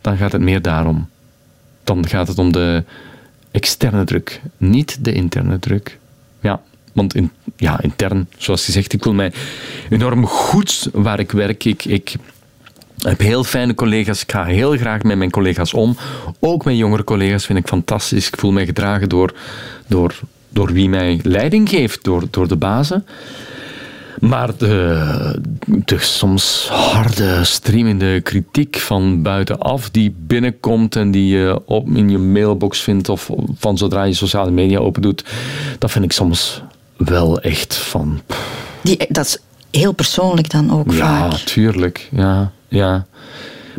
dan 0.00 0.16
gaat 0.16 0.32
het 0.32 0.40
meer 0.40 0.62
daarom. 0.62 1.08
Dan 1.84 2.08
gaat 2.08 2.28
het 2.28 2.38
om 2.38 2.52
de 2.52 2.84
externe 3.50 4.04
druk, 4.04 4.40
niet 4.56 5.04
de 5.04 5.12
interne 5.12 5.58
druk. 5.58 5.98
Ja, 6.40 6.60
want 6.92 7.14
in, 7.14 7.30
ja, 7.56 7.80
intern, 7.82 8.28
zoals 8.38 8.64
gezegd, 8.64 8.92
ik 8.92 9.02
voel 9.02 9.14
mij 9.14 9.32
enorm 9.90 10.26
goed 10.26 10.88
waar 10.92 11.18
ik 11.18 11.32
werk. 11.32 11.64
Ik, 11.64 11.84
ik 11.84 12.16
ik 12.98 13.06
heb 13.06 13.18
heel 13.18 13.44
fijne 13.44 13.74
collega's. 13.74 14.22
Ik 14.22 14.32
ga 14.32 14.44
heel 14.44 14.76
graag 14.76 15.02
met 15.02 15.16
mijn 15.16 15.30
collega's 15.30 15.74
om. 15.74 15.96
Ook 16.40 16.64
mijn 16.64 16.76
jongere 16.76 17.04
collega's 17.04 17.46
vind 17.46 17.58
ik 17.58 17.66
fantastisch. 17.66 18.28
Ik 18.28 18.38
voel 18.38 18.52
mij 18.52 18.66
gedragen 18.66 19.08
door, 19.08 19.34
door, 19.86 20.20
door 20.48 20.72
wie 20.72 20.88
mij 20.88 21.20
leiding 21.22 21.68
geeft, 21.68 22.04
door, 22.04 22.24
door 22.30 22.48
de 22.48 22.56
bazen. 22.56 23.06
Maar 24.20 24.56
de, 24.56 25.42
de 25.66 25.98
soms 25.98 26.68
harde, 26.70 27.44
streamende 27.44 28.20
kritiek 28.20 28.76
van 28.76 29.22
buitenaf 29.22 29.90
die 29.90 30.14
binnenkomt 30.18 30.96
en 30.96 31.10
die 31.10 31.26
je 31.36 31.60
op, 31.66 31.88
in 31.88 32.08
je 32.10 32.18
mailbox 32.18 32.80
vindt 32.80 33.08
of 33.08 33.30
van 33.58 33.78
zodra 33.78 34.04
je 34.04 34.14
sociale 34.14 34.50
media 34.50 34.78
open 34.78 35.02
doet, 35.02 35.24
dat 35.78 35.90
vind 35.90 36.04
ik 36.04 36.12
soms 36.12 36.62
wel 36.96 37.40
echt 37.40 37.76
van. 37.76 38.20
Die, 38.80 39.06
dat 39.08 39.26
is 39.26 39.38
heel 39.80 39.92
persoonlijk 39.92 40.50
dan 40.50 40.72
ook 40.72 40.92
ja, 40.92 40.96
vaak. 40.96 41.32
Ja, 41.32 41.38
tuurlijk. 41.44 42.08
Ja 42.12 42.52
ja. 42.68 43.06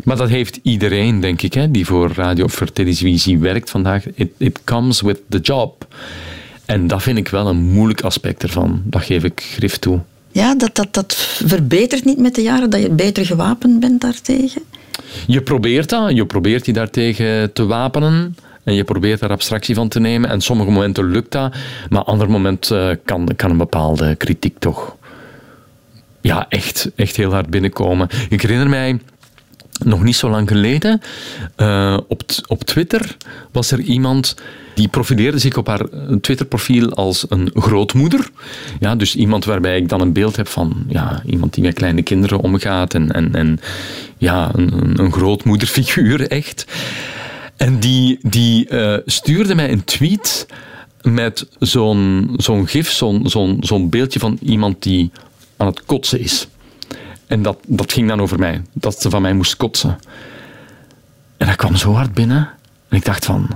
Maar 0.04 0.16
dat 0.16 0.28
heeft 0.28 0.58
iedereen, 0.62 1.20
denk 1.20 1.42
ik, 1.42 1.54
hè, 1.54 1.70
die 1.70 1.86
voor 1.86 2.12
radio 2.14 2.44
of 2.44 2.52
voor 2.52 2.72
televisie 2.72 3.38
werkt 3.38 3.70
vandaag. 3.70 4.04
It, 4.14 4.30
it 4.36 4.60
comes 4.64 5.00
with 5.00 5.20
the 5.28 5.38
job. 5.38 5.86
En 6.64 6.86
dat 6.86 7.02
vind 7.02 7.18
ik 7.18 7.28
wel 7.28 7.46
een 7.46 7.56
moeilijk 7.56 8.00
aspect 8.00 8.42
ervan. 8.42 8.82
Dat 8.84 9.02
geef 9.02 9.24
ik 9.24 9.40
grif 9.40 9.76
toe. 9.76 10.00
Ja, 10.32 10.54
dat, 10.54 10.74
dat, 10.74 10.94
dat 10.94 11.14
verbetert 11.44 12.04
niet 12.04 12.18
met 12.18 12.34
de 12.34 12.42
jaren, 12.42 12.70
dat 12.70 12.82
je 12.82 12.90
beter 12.90 13.26
gewapend 13.26 13.80
bent 13.80 14.00
daartegen? 14.00 14.62
Je 15.26 15.42
probeert 15.42 15.88
dat. 15.88 16.16
Je 16.16 16.26
probeert 16.26 16.66
je 16.66 16.72
daartegen 16.72 17.52
te 17.52 17.66
wapenen. 17.66 18.36
En 18.64 18.74
je 18.74 18.84
probeert 18.84 19.20
daar 19.20 19.30
abstractie 19.30 19.74
van 19.74 19.88
te 19.88 20.00
nemen. 20.00 20.30
En 20.30 20.40
sommige 20.40 20.70
momenten 20.70 21.10
lukt 21.10 21.32
dat. 21.32 21.54
Maar 21.88 22.02
andere 22.02 22.30
momenten 22.30 22.90
eh, 22.90 22.96
kan, 23.04 23.28
kan 23.36 23.50
een 23.50 23.56
bepaalde 23.56 24.14
kritiek 24.14 24.58
toch 24.58 24.96
ja, 26.20 26.46
echt, 26.48 26.90
echt 26.96 27.16
heel 27.16 27.32
hard 27.32 27.50
binnenkomen. 27.50 28.08
Ik 28.28 28.42
herinner 28.42 28.68
mij 28.68 28.98
nog 29.84 30.02
niet 30.02 30.16
zo 30.16 30.30
lang 30.30 30.48
geleden, 30.48 31.00
uh, 31.56 31.98
op, 32.08 32.22
op 32.46 32.64
Twitter 32.64 33.16
was 33.52 33.70
er 33.70 33.80
iemand 33.80 34.36
die 34.74 34.88
profileerde 34.88 35.38
zich 35.38 35.56
op 35.56 35.66
haar 35.66 35.86
Twitter-profiel 36.20 36.94
als 36.94 37.26
een 37.28 37.50
grootmoeder. 37.54 38.30
Ja, 38.80 38.96
dus 38.96 39.16
iemand 39.16 39.44
waarbij 39.44 39.76
ik 39.76 39.88
dan 39.88 40.00
een 40.00 40.12
beeld 40.12 40.36
heb 40.36 40.48
van 40.48 40.84
ja, 40.88 41.22
iemand 41.26 41.54
die 41.54 41.62
met 41.62 41.74
kleine 41.74 42.02
kinderen 42.02 42.40
omgaat 42.40 42.94
en, 42.94 43.12
en, 43.12 43.34
en 43.34 43.60
ja, 44.16 44.50
een, 44.54 44.98
een 45.00 45.12
grootmoederfiguur 45.12 46.28
echt. 46.28 46.64
En 47.56 47.78
die, 47.78 48.18
die 48.22 48.70
uh, 48.70 48.96
stuurde 49.04 49.54
mij 49.54 49.72
een 49.72 49.84
tweet 49.84 50.46
met 51.02 51.46
zo'n 51.58 52.34
zo'n 52.36 52.66
gif, 52.66 52.90
zo'n 52.90 53.28
zo'n 53.28 53.56
zo'n 53.60 53.88
beeldje 53.88 54.18
van 54.18 54.38
iemand 54.42 54.82
die 54.82 55.10
aan 55.58 55.66
het 55.66 55.84
kotsen 55.84 56.20
is. 56.20 56.48
En 57.26 57.42
dat, 57.42 57.58
dat 57.66 57.92
ging 57.92 58.08
dan 58.08 58.20
over 58.20 58.38
mij. 58.38 58.62
Dat 58.72 59.00
ze 59.00 59.10
van 59.10 59.22
mij 59.22 59.32
moest 59.34 59.56
kotsen. 59.56 59.98
En 61.36 61.46
dat 61.46 61.56
kwam 61.56 61.76
zo 61.76 61.92
hard 61.92 62.14
binnen. 62.14 62.48
En 62.88 62.96
ik 62.96 63.04
dacht 63.04 63.24
van... 63.24 63.48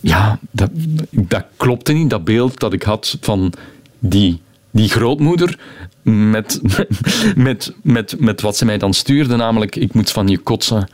Ja, 0.00 0.38
dat, 0.50 0.70
dat 1.10 1.44
klopte 1.56 1.92
niet. 1.92 2.10
Dat 2.10 2.24
beeld 2.24 2.60
dat 2.60 2.72
ik 2.72 2.82
had 2.82 3.16
van 3.20 3.52
die, 3.98 4.40
die 4.70 4.88
grootmoeder 4.88 5.58
met, 6.02 6.60
met, 7.36 7.72
met, 7.82 8.20
met 8.20 8.40
wat 8.40 8.56
ze 8.56 8.64
mij 8.64 8.78
dan 8.78 8.94
stuurde. 8.94 9.36
Namelijk, 9.36 9.76
ik 9.76 9.94
moet 9.94 10.10
van 10.10 10.28
je 10.28 10.38
kotsen. 10.38 10.88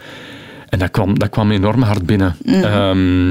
En 0.69 0.79
dat 0.79 0.91
kwam, 0.91 1.19
dat 1.19 1.29
kwam 1.31 1.51
enorm 1.51 1.83
hard 1.83 2.07
binnen. 2.07 2.37
Ehm, 2.45 3.29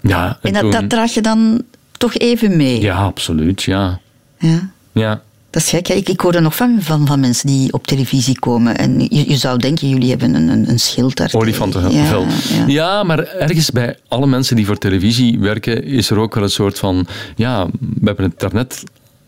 ja, 0.00 0.38
En 0.42 0.52
dat, 0.52 0.60
toen- 0.62 0.70
dat 0.70 0.88
draag 0.90 1.14
je 1.14 1.20
dan 1.20 1.62
toch 1.92 2.14
even 2.14 2.56
mee. 2.56 2.80
Ja, 2.80 2.96
absoluut, 2.96 3.62
ja. 3.62 4.00
Ja. 4.38 4.70
Ja, 4.92 5.22
Dat 5.52 5.62
is 5.62 5.68
gek. 5.68 5.88
Ik, 5.88 6.08
ik 6.08 6.20
hoor 6.20 6.34
er 6.34 6.42
nog 6.42 6.56
van, 6.56 6.76
van, 6.80 7.06
van 7.06 7.20
mensen 7.20 7.46
die 7.46 7.72
op 7.72 7.86
televisie 7.86 8.38
komen. 8.38 8.78
En 8.78 9.00
je, 9.00 9.30
je 9.30 9.36
zou 9.36 9.58
denken, 9.58 9.88
jullie 9.88 10.10
hebben 10.10 10.34
een, 10.34 10.48
een, 10.48 10.68
een 10.68 10.78
schild 10.80 11.16
daar. 11.16 11.30
olifantenvel. 11.32 11.90
Ja, 11.90 12.24
Ja, 12.48 12.66
ja. 12.66 13.02
maar 13.02 13.18
ergens 13.18 13.70
bij 13.70 13.96
alle 14.08 14.26
mensen 14.26 14.56
die 14.56 14.66
voor 14.66 14.78
televisie 14.78 15.38
werken, 15.38 15.84
is 15.84 16.10
er 16.10 16.18
ook 16.18 16.34
wel 16.34 16.42
een 16.44 16.50
soort 16.50 16.78
van... 16.78 17.06
Ja, 17.36 17.66
we 17.80 18.04
hebben 18.04 18.24
het 18.24 18.40
daarnet 18.40 18.84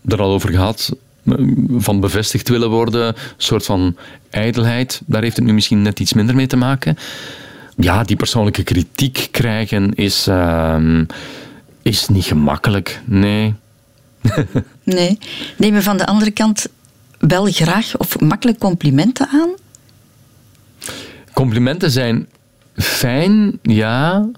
er 0.09 0.21
al 0.21 0.31
over 0.31 0.51
gehad, 0.51 0.97
van 1.77 2.01
bevestigd 2.01 2.49
willen 2.49 2.71
worden, 2.71 3.07
een 3.07 3.15
soort 3.37 3.65
van 3.65 3.97
ijdelheid. 4.31 5.01
Daar 5.07 5.23
heeft 5.23 5.37
het 5.37 5.45
nu 5.45 5.53
misschien 5.53 5.83
net 5.83 6.01
iets 6.01 6.13
minder 6.13 6.35
mee 6.35 6.47
te 6.47 6.57
maken. 6.57 6.97
Ja, 7.77 8.03
die 8.03 8.17
persoonlijke 8.17 8.63
kritiek 8.63 9.29
krijgen 9.31 9.95
is, 9.95 10.27
ehm, 10.27 11.05
is 11.83 12.09
niet 12.09 12.25
gemakkelijk, 12.25 13.01
nee. 13.05 13.55
Nee. 14.83 15.19
Neem 15.57 15.75
je 15.75 15.83
van 15.83 15.97
de 15.97 16.07
andere 16.07 16.31
kant 16.31 16.67
wel 17.19 17.45
graag 17.45 17.97
of 17.97 18.21
makkelijk 18.21 18.59
complimenten 18.59 19.29
aan? 19.29 19.49
Complimenten 21.33 21.91
zijn 21.91 22.27
fijn, 22.77 23.59
ja. 23.63 24.29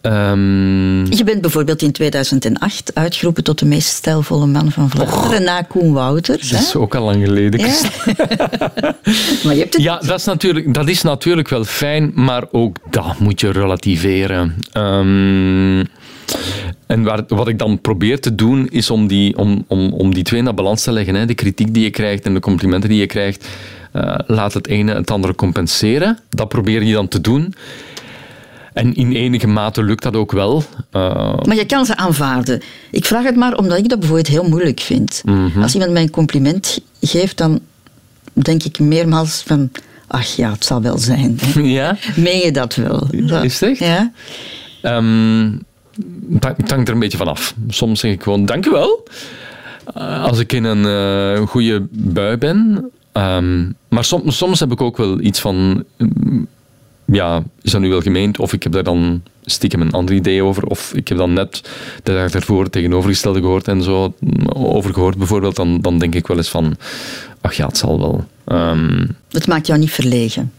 Ehm, 0.00 1.12
Je 1.12 1.24
bent 1.24 1.40
bijvoorbeeld 1.40 1.82
in 1.82 1.92
2008 1.92 2.94
uitgeroepen 2.94 3.44
tot 3.44 3.58
de 3.58 3.64
meest 3.66 3.88
stijlvolle 3.88 4.46
man 4.46 4.70
van 4.70 4.90
Vlaanderen 4.90 5.42
na 5.42 5.62
Koen 5.62 5.92
Wouters. 5.92 6.50
dat 6.50 6.60
is 6.60 6.72
hè? 6.72 6.78
ook 6.78 6.94
al 6.94 7.04
lang 7.04 7.24
geleden. 7.24 7.60
Ja. 7.60 7.66
maar 9.44 9.54
je 9.54 9.60
hebt 9.60 9.72
het 9.72 9.82
Ja, 9.82 9.98
dat 9.98 10.18
is, 10.18 10.24
natuurlijk, 10.24 10.74
dat 10.74 10.88
is 10.88 11.02
natuurlijk 11.02 11.48
wel 11.48 11.64
fijn, 11.64 12.12
maar 12.14 12.44
ook 12.50 12.76
dat 12.90 13.18
moet 13.18 13.40
je 13.40 13.50
relativeren. 13.50 14.56
Ehm, 14.72 15.84
en 16.92 17.02
waar, 17.02 17.22
wat 17.28 17.48
ik 17.48 17.58
dan 17.58 17.80
probeer 17.80 18.20
te 18.20 18.34
doen, 18.34 18.68
is 18.70 18.90
om 18.90 19.06
die, 19.06 19.38
om, 19.38 19.64
om, 19.68 19.92
om 19.92 20.14
die 20.14 20.22
twee 20.22 20.42
naar 20.42 20.54
balans 20.54 20.82
te 20.82 20.92
leggen. 20.92 21.14
Hè. 21.14 21.26
De 21.26 21.34
kritiek 21.34 21.74
die 21.74 21.82
je 21.82 21.90
krijgt 21.90 22.24
en 22.24 22.34
de 22.34 22.40
complimenten 22.40 22.88
die 22.90 22.98
je 22.98 23.06
krijgt, 23.06 23.48
eh, 23.92 24.14
laat 24.26 24.54
het 24.54 24.66
ene 24.66 24.94
het 24.94 25.10
andere 25.10 25.34
compenseren. 25.34 26.18
Dat 26.28 26.48
probeer 26.48 26.82
je 26.82 26.92
dan 26.92 27.08
te 27.08 27.20
doen. 27.20 27.54
En 28.72 28.94
in 28.94 29.12
enige 29.12 29.46
mate 29.46 29.82
lukt 29.82 30.02
dat 30.02 30.16
ook 30.16 30.32
wel. 30.32 30.62
Eh, 30.90 31.34
Maar 31.44 31.56
je 31.56 31.66
kan 31.66 31.86
ze 31.86 31.96
aanvaarden. 31.96 32.60
Ik 32.90 33.04
vraag 33.04 33.24
het 33.24 33.36
maar 33.36 33.56
omdat 33.56 33.78
ik 33.78 33.88
dat 33.88 33.98
bijvoorbeeld 33.98 34.28
heel 34.28 34.48
moeilijk 34.48 34.80
vind. 34.80 35.22
Mhm. 35.24 35.62
Als 35.62 35.72
iemand 35.72 35.92
mij 35.92 36.02
een 36.02 36.10
compliment 36.10 36.80
geeft, 37.00 37.36
dan 37.38 37.60
denk 38.32 38.62
ik 38.62 38.78
meermaals 38.78 39.42
van... 39.46 39.70
Ach 40.06 40.26
ja, 40.36 40.50
het 40.52 40.64
zal 40.64 40.82
wel 40.82 40.98
zijn. 40.98 41.38
hè. 41.40 41.60
ja, 41.80 41.96
Meen 42.16 42.38
je 42.38 42.50
dat 42.52 42.74
wel? 42.74 43.06
Dat- 43.10 43.44
Is 43.44 43.60
het 43.60 43.70
echt? 43.70 43.78
Ja. 43.78 44.12
Ehm, 44.82 45.50
het 46.32 46.70
hangt- 46.70 46.88
er 46.88 46.94
een 46.94 47.00
beetje 47.00 47.18
van 47.18 47.28
af. 47.28 47.54
Soms 47.68 48.00
zeg 48.00 48.12
ik 48.12 48.22
gewoon 48.22 48.46
dankjewel. 48.46 49.04
Uh, 49.98 50.24
als 50.24 50.38
ik 50.38 50.52
in 50.52 50.64
een 50.64 50.86
eh, 51.36 51.46
goede 51.46 51.86
bui 51.90 52.36
ben. 52.36 52.90
Ehm, 53.12 53.64
maar 53.88 54.04
soms, 54.04 54.36
soms 54.36 54.60
heb 54.60 54.72
ik 54.72 54.80
ook 54.80 54.96
wel 54.96 55.20
iets 55.20 55.40
van... 55.40 55.84
mm, 55.98 56.46
ja, 57.04 57.42
is 57.62 57.70
dat 57.72 57.80
nu 57.80 57.88
wel 57.88 58.00
gemeend? 58.00 58.38
Of 58.38 58.52
ik 58.52 58.62
heb 58.62 58.72
daar 58.72 58.82
dan 58.84 59.22
stiekem 59.44 59.80
een 59.80 59.92
ander 59.92 60.14
idee 60.14 60.42
over. 60.42 60.64
Of 60.66 60.92
ik 60.94 61.08
heb 61.08 61.18
dan 61.18 61.32
net 61.32 61.70
de 62.02 62.12
dag 62.12 62.30
daarvoor 62.30 62.70
tegenovergestelde 62.70 63.40
gehoord 63.40 63.68
en 63.68 63.82
zo 63.82 64.14
mm, 64.18 64.46
over 64.48 64.94
gehoord 64.94 65.16
bijvoorbeeld. 65.18 65.56
Dan, 65.56 65.80
dan 65.80 65.98
denk 65.98 66.14
ik 66.14 66.26
wel 66.26 66.36
eens 66.36 66.48
van... 66.50 66.76
Ach 67.40 67.54
ja, 67.54 67.66
het 67.66 67.76
zal 67.76 67.98
wel. 67.98 68.24
Ehm, 68.44 69.06
Het 69.30 69.46
maakt 69.46 69.66
jou 69.66 69.78
niet 69.78 69.90
verlegen. 69.92 70.52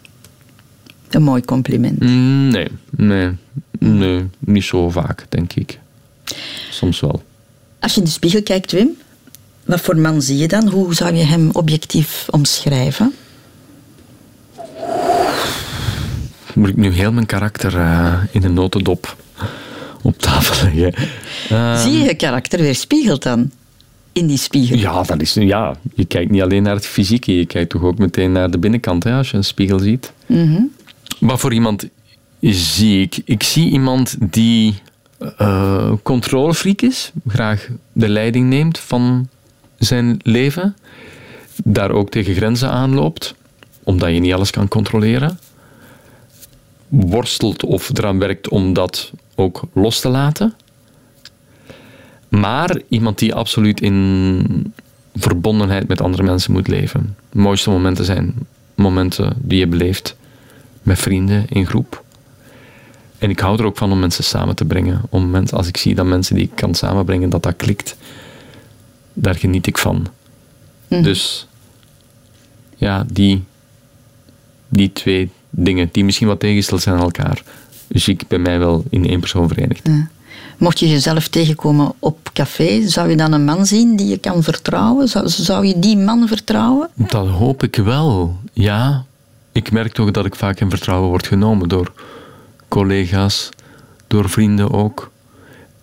Een 1.14 1.24
mooi 1.24 1.42
compliment. 1.42 2.00
mm, 2.00 2.48
nee, 2.48 2.68
nee, 2.90 3.30
nee. 3.80 4.26
Niet 4.40 4.64
zo 4.64 4.90
vaak, 4.90 5.26
denk 5.30 5.54
ik. 5.54 5.80
Soms 6.70 7.00
wel. 7.00 7.24
Als 7.80 7.94
je 7.94 8.00
in 8.00 8.06
de 8.06 8.12
spiegel 8.12 8.44
kijkt, 8.44 8.72
Wim, 8.72 8.90
wat 9.66 9.82
voor 9.82 9.98
man 9.98 10.22
zie 10.22 10.38
je 10.38 10.48
dan? 10.48 10.68
Hoe 10.68 10.94
zou 10.96 11.14
je 11.16 11.24
hem 11.24 11.50
objectief 11.52 12.28
omschrijven? 12.30 13.14
Moet 16.54 16.70
ik 16.70 16.78
nu 16.78 16.90
heel 16.92 17.12
mijn 17.12 17.26
karakter 17.26 17.78
eh, 17.78 18.14
in 18.32 18.44
een 18.44 18.54
notendop 18.54 19.18
op 20.02 20.20
tafel 20.20 20.68
leggen? 20.74 20.94
Eh, 21.50 21.82
zie 21.82 21.92
je 21.92 22.04
je 22.04 22.16
karakter 22.16 22.60
weerspiegeld 22.60 23.24
dan? 23.24 23.52
In 24.12 24.28
die 24.28 24.38
spiegel? 24.38 24.78
Ja, 24.78 25.04
dat 25.04 25.22
is, 25.22 25.34
ja, 25.34 25.76
je 25.94 26.06
kijkt 26.06 26.32
niet 26.32 26.42
alleen 26.42 26.64
naar 26.64 26.76
het 26.76 26.86
fysieke, 26.86 27.36
je 27.36 27.46
kijkt 27.46 27.70
toch 27.70 27.84
ook 27.84 27.98
meteen 27.98 28.32
naar 28.32 28.52
de 28.52 28.58
binnenkant 28.58 29.04
hè, 29.04 29.14
als 29.14 29.32
je 29.32 29.38
een 29.38 29.44
spiegel 29.44 29.80
ziet. 29.80 30.12
Mhm. 30.26 30.62
Wat 31.24 31.40
voor 31.40 31.54
iemand 31.54 31.90
zie 32.40 33.02
ik? 33.02 33.22
Ik 33.26 33.44
zie 33.44 33.70
iemand 33.70 34.16
die 34.20 34.76
controlefreak 36.04 36.82
is, 36.82 37.12
graag 37.28 37.68
de 37.92 38.10
leiding 38.10 38.50
neemt 38.50 38.80
van 38.80 39.28
zijn 39.78 40.20
leven, 40.24 40.76
daar 41.64 41.92
ook 41.92 42.10
tegen 42.10 42.36
grenzen 42.36 42.70
aanloopt, 42.70 43.36
omdat 43.84 44.14
je 44.14 44.20
niet 44.20 44.34
alles 44.34 44.52
kan 44.52 44.68
controleren. 44.68 45.40
Worstelt 46.88 47.64
of 47.64 47.98
eraan 47.98 48.20
werkt 48.20 48.50
om 48.50 48.74
dat 48.74 49.12
ook 49.36 49.62
los 49.74 50.00
te 50.00 50.10
laten. 50.10 50.54
Maar 52.30 52.82
iemand 52.88 53.20
die 53.20 53.34
absoluut 53.34 53.82
in 53.82 54.74
verbondenheid 55.16 55.88
met 55.88 56.02
andere 56.02 56.24
mensen 56.24 56.52
moet 56.52 56.68
leven. 56.68 57.16
De 57.30 57.40
mooiste 57.40 57.70
momenten 57.70 58.06
zijn 58.06 58.34
momenten 58.76 59.34
die 59.38 59.60
je 59.60 59.68
beleeft 59.68 60.16
met 60.84 61.00
vrienden 61.00 61.46
in 61.50 61.66
groep. 61.66 62.04
En 63.18 63.30
ik 63.30 63.40
hou 63.40 63.60
er 63.60 63.66
ook 63.66 63.78
van 63.78 63.92
om 63.92 64.00
mensen 64.00 64.24
samen 64.24 64.56
te 64.56 64.66
brengen. 64.66 65.02
Om 65.10 65.30
mensen, 65.30 65.58
als 65.58 65.68
ik 65.68 65.78
zie 65.78 65.96
dat 65.96 66.06
mensen 66.06 66.36
die 66.36 66.44
ik 66.44 66.56
kan 66.56 66.76
samenbrengen, 66.76 67.30
dat 67.30 67.44
dat 67.44 67.56
klikt, 67.56 67.96
daar 69.14 69.36
geniet 69.36 69.68
ik 69.68 69.78
van. 69.78 70.08
Dus 70.88 71.48
ja, 72.76 73.06
die, 73.12 73.44
die 74.70 74.94
twee 74.94 75.30
dingen, 75.50 75.90
die 75.92 76.04
misschien 76.04 76.28
wat 76.28 76.40
tegengesteld 76.40 76.82
zijn 76.82 76.96
aan 76.96 77.02
elkaar, 77.02 77.44
zie 77.90 78.14
ik 78.14 78.28
bij 78.28 78.40
mij 78.40 78.60
wel 78.60 78.84
in 78.90 79.08
één 79.08 79.20
persoon 79.20 79.48
verenigd. 79.48 79.90
Mocht 80.58 80.80
je 80.80 80.90
jezelf 80.90 81.28
tegenkomen 81.28 81.94
op 82.00 82.30
café, 82.34 82.88
zou 82.88 83.10
je 83.10 83.16
dan 83.16 83.32
een 83.32 83.46
man 83.46 83.66
zien 83.66 83.96
die 83.96 84.08
je 84.08 84.18
kan 84.18 84.44
vertrouwen? 84.44 85.08
Zou, 85.08 85.30
zou 85.30 85.66
je 85.66 85.80
die 85.80 85.98
man 85.98 86.28
vertrouwen? 86.28 86.90
Dat 86.94 87.28
hoop 87.28 87.64
ik 87.64 87.76
wel, 87.76 88.38
ja. 88.54 89.06
Ik 89.54 89.72
merk 89.72 89.94
toch 89.94 90.12
dat 90.12 90.26
ik 90.26 90.36
vaak 90.36 90.60
in 90.60 90.70
vertrouwen 90.70 91.10
word 91.10 91.28
genomen 91.28 91.70
door 91.70 91.92
collega's, 92.68 93.50
door 94.08 94.30
vrienden 94.30 94.72
ook. 94.72 95.12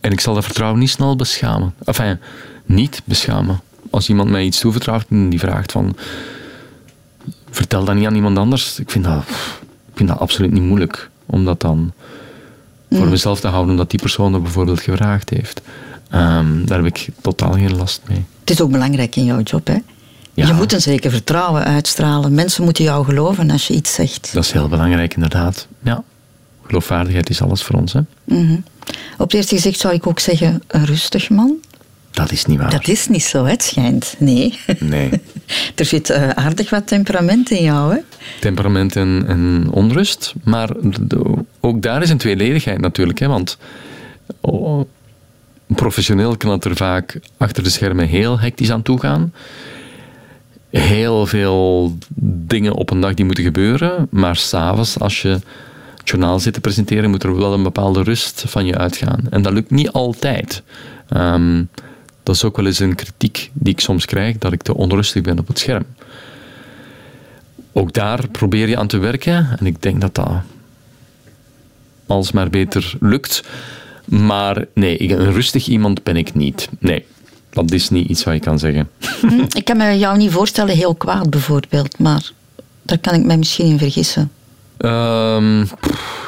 En 0.00 0.12
ik 0.12 0.20
zal 0.20 0.34
dat 0.34 0.44
vertrouwen 0.44 0.80
niet 0.80 0.90
snel 0.90 1.16
beschamen. 1.16 1.74
Enfin, 1.84 2.18
niet 2.64 3.02
beschamen. 3.04 3.60
Als 3.90 4.08
iemand 4.08 4.30
mij 4.30 4.44
iets 4.44 4.60
toevertrouwt 4.60 5.04
en 5.08 5.28
die 5.28 5.38
vraagt 5.38 5.72
van... 5.72 5.96
Vertel 7.50 7.84
dat 7.84 7.94
niet 7.94 8.06
aan 8.06 8.14
iemand 8.14 8.38
anders. 8.38 8.78
Ik 8.78 8.90
vind 8.90 9.04
dat, 9.04 9.22
ik 9.22 9.94
vind 9.94 10.08
dat 10.08 10.18
absoluut 10.18 10.52
niet 10.52 10.62
moeilijk. 10.62 11.10
Om 11.26 11.44
dat 11.44 11.60
dan 11.60 11.92
voor 12.90 13.08
mezelf 13.08 13.40
te 13.40 13.48
houden, 13.48 13.70
omdat 13.70 13.90
die 13.90 14.00
persoon 14.00 14.32
dat 14.32 14.42
bijvoorbeeld 14.42 14.80
gevraagd 14.80 15.30
heeft. 15.30 15.60
Ehm, 16.10 16.64
daar 16.64 16.82
heb 16.82 16.86
ik 16.86 17.08
totaal 17.20 17.52
geen 17.52 17.76
last 17.76 18.00
mee. 18.08 18.24
Het 18.40 18.50
is 18.50 18.60
ook 18.60 18.70
belangrijk 18.70 19.16
in 19.16 19.24
jouw 19.24 19.40
job, 19.40 19.66
hè? 19.66 19.76
Ja. 20.40 20.46
Je 20.46 20.54
moet 20.54 20.72
een 20.72 20.80
zeker 20.80 21.10
vertrouwen 21.10 21.64
uitstralen. 21.64 22.34
Mensen 22.34 22.64
moeten 22.64 22.84
jou 22.84 23.04
geloven 23.04 23.50
als 23.50 23.66
je 23.66 23.74
iets 23.74 23.94
zegt. 23.94 24.30
Dat 24.32 24.44
is 24.44 24.52
heel 24.52 24.68
belangrijk, 24.68 25.14
inderdaad. 25.14 25.66
Ja. 25.82 26.02
Geloofwaardigheid 26.66 27.30
is 27.30 27.42
alles 27.42 27.62
voor 27.62 27.78
ons, 27.78 27.92
hè? 27.92 28.00
Mhm. 28.24 28.56
Op 29.12 29.26
het 29.26 29.34
eerste 29.34 29.54
gezicht 29.54 29.80
zou 29.80 29.94
ik 29.94 30.06
ook 30.06 30.20
zeggen, 30.20 30.62
een 30.66 30.84
rustig 30.84 31.30
man. 31.30 31.56
Dat 32.10 32.32
is 32.32 32.44
niet 32.44 32.58
waar. 32.58 32.70
Dat 32.70 32.88
is 32.88 33.08
niet 33.08 33.22
zo, 33.22 33.44
hè, 33.44 33.50
het 33.50 33.62
schijnt. 33.62 34.14
Nee. 34.18 34.58
Nee. 34.78 35.10
er 35.74 35.84
zit 35.84 36.10
eh, 36.10 36.28
aardig 36.28 36.70
wat 36.70 36.86
temperament 36.86 37.50
in 37.50 37.62
jou, 37.62 37.94
hè? 37.94 38.00
Temperament 38.40 38.96
en, 38.96 39.24
en 39.26 39.68
onrust. 39.70 40.34
Maar 40.44 40.70
ook 41.60 41.82
daar 41.82 42.02
is 42.02 42.10
een 42.10 42.18
tweeledigheid 42.18 42.80
natuurlijk. 42.80 43.18
Hè? 43.18 43.26
Want 43.26 43.58
oh, 44.40 44.84
professioneel 45.66 46.36
kan 46.36 46.50
het 46.50 46.64
er 46.64 46.76
vaak 46.76 47.18
achter 47.36 47.62
de 47.62 47.70
schermen 47.70 48.06
heel 48.06 48.40
hectisch 48.40 48.70
aan 48.70 48.82
toe 48.82 49.00
gaan. 49.00 49.32
Heel 50.70 51.26
veel 51.26 51.96
dingen 52.24 52.74
op 52.74 52.90
een 52.90 53.00
dag 53.00 53.14
die 53.14 53.24
moeten 53.24 53.44
gebeuren. 53.44 54.06
Maar 54.10 54.36
s'avonds, 54.36 54.98
als 54.98 55.22
je 55.22 55.28
het 55.28 55.44
journaal 56.04 56.40
zit 56.40 56.52
te 56.52 56.60
presenteren, 56.60 57.10
moet 57.10 57.22
er 57.22 57.36
wel 57.36 57.52
een 57.52 57.62
bepaalde 57.62 58.02
rust 58.02 58.44
van 58.46 58.66
je 58.66 58.78
uitgaan. 58.78 59.20
En 59.30 59.42
dat 59.42 59.52
lukt 59.52 59.70
niet 59.70 59.90
altijd. 59.90 60.62
Ehm, 61.08 61.62
dat 62.22 62.34
is 62.34 62.44
ook 62.44 62.56
wel 62.56 62.66
eens 62.66 62.78
een 62.78 62.94
kritiek 62.94 63.50
die 63.52 63.72
ik 63.72 63.80
soms 63.80 64.04
krijg, 64.04 64.38
dat 64.38 64.52
ik 64.52 64.62
te 64.62 64.74
onrustig 64.74 65.22
ben 65.22 65.38
op 65.38 65.48
het 65.48 65.58
scherm. 65.58 65.84
Ook 67.72 67.92
daar 67.92 68.28
probeer 68.28 68.68
je 68.68 68.76
aan 68.76 68.86
te 68.86 68.98
werken 68.98 69.56
en 69.58 69.66
ik 69.66 69.82
denk 69.82 70.00
dat 70.00 70.14
dat 70.14 70.30
alsmaar 72.06 72.50
beter 72.50 72.94
lukt. 73.00 73.42
Maar 74.04 74.64
nee, 74.74 75.10
een 75.12 75.32
rustig 75.32 75.66
iemand 75.66 76.02
ben 76.02 76.16
ik 76.16 76.34
niet. 76.34 76.68
Nee, 76.78 77.04
dat 77.50 77.72
is 77.72 77.88
niet 77.88 78.08
iets 78.08 78.24
wat 78.24 78.34
je 78.34 78.40
kan 78.40 78.58
zeggen. 78.58 78.88
Hm, 79.20 79.44
ik 79.52 79.64
kan 79.64 79.76
me 79.76 79.98
jou 79.98 80.16
niet 80.16 80.30
voorstellen 80.30 80.76
heel 80.76 80.94
kwaad 80.94 81.30
bijvoorbeeld, 81.30 81.98
maar 81.98 82.30
daar 82.82 82.98
kan 82.98 83.14
ik 83.14 83.24
mij 83.24 83.38
misschien 83.38 83.66
in 83.66 83.78
vergissen. 83.78 84.30
Um, 84.78 85.68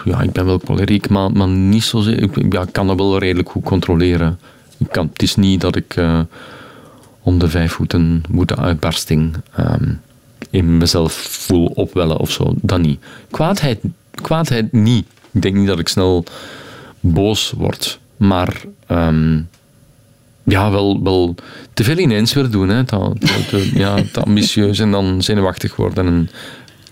ja, 0.05 0.21
ik 0.21 0.33
ben 0.33 0.45
wel 0.45 0.61
choleriek, 0.65 1.09
maar, 1.09 1.33
maar 1.33 1.49
niet 1.49 1.85
zozeer. 1.85 2.23
Ik, 2.23 2.53
ja, 2.53 2.63
ik 2.63 2.73
kan 2.73 2.87
dat 2.87 2.97
wel 2.97 3.19
redelijk 3.19 3.49
goed 3.49 3.65
controleren. 3.65 4.39
Ik 4.79 4.89
kan, 4.91 5.09
het 5.13 5.23
is 5.23 5.37
niet 5.37 5.61
dat 5.61 5.77
ik 5.77 5.97
uh, 5.97 6.21
om 7.23 7.39
de 7.39 7.49
vijf 7.49 7.73
voeten 7.73 8.23
moet 8.29 8.57
uitbarsting 8.57 9.37
um, 9.59 10.01
in 10.51 10.79
mezelf 10.79 11.13
voel 11.13 11.67
opwellen 11.67 12.19
of 12.19 12.31
zo. 12.31 12.55
Dat 12.63 12.81
niet. 12.81 13.05
Kwaadheid, 13.31 13.79
kwaadheid 14.15 14.73
niet. 14.73 15.07
Ik 15.31 15.43
denk 15.43 15.55
niet 15.55 15.67
dat 15.67 15.79
ik 15.79 15.89
snel 15.89 16.25
boos 17.01 17.53
word. 17.57 17.99
Maar 18.17 18.63
um, 18.89 19.49
ja, 20.45 20.71
wel, 20.71 21.03
wel 21.03 21.35
te 21.75 21.85
veel 21.85 21.99
ineens 21.99 22.33
weer 22.33 22.51
doen. 22.51 22.69
Hè. 22.69 22.85
Dat, 22.85 23.17
ja, 23.75 24.03
te 24.13 24.21
ambitieus 24.21 24.79
en 24.79 24.91
dan 24.91 25.23
zenuwachtig 25.23 25.77
worden 25.77 26.07
en 26.07 26.31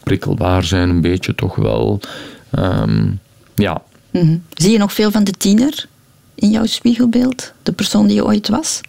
prikkelbaar 0.02 0.64
zijn, 0.64 0.88
een 0.88 1.00
beetje 1.00 1.34
toch 1.34 1.54
wel. 1.54 2.00
Um, 2.58 3.20
ja. 3.54 3.82
Mm 4.10 4.20
-hmm. 4.20 4.42
Zie 4.54 4.70
je 4.70 4.78
nog 4.78 4.92
veel 4.92 5.10
van 5.10 5.24
de 5.24 5.32
tiener 5.32 5.86
in 6.34 6.50
jouw 6.50 6.66
spiegelbeeld? 6.66 7.52
De 7.62 7.72
persoon 7.72 8.06
die 8.06 8.16
je 8.16 8.24
ooit 8.24 8.48
was? 8.48 8.80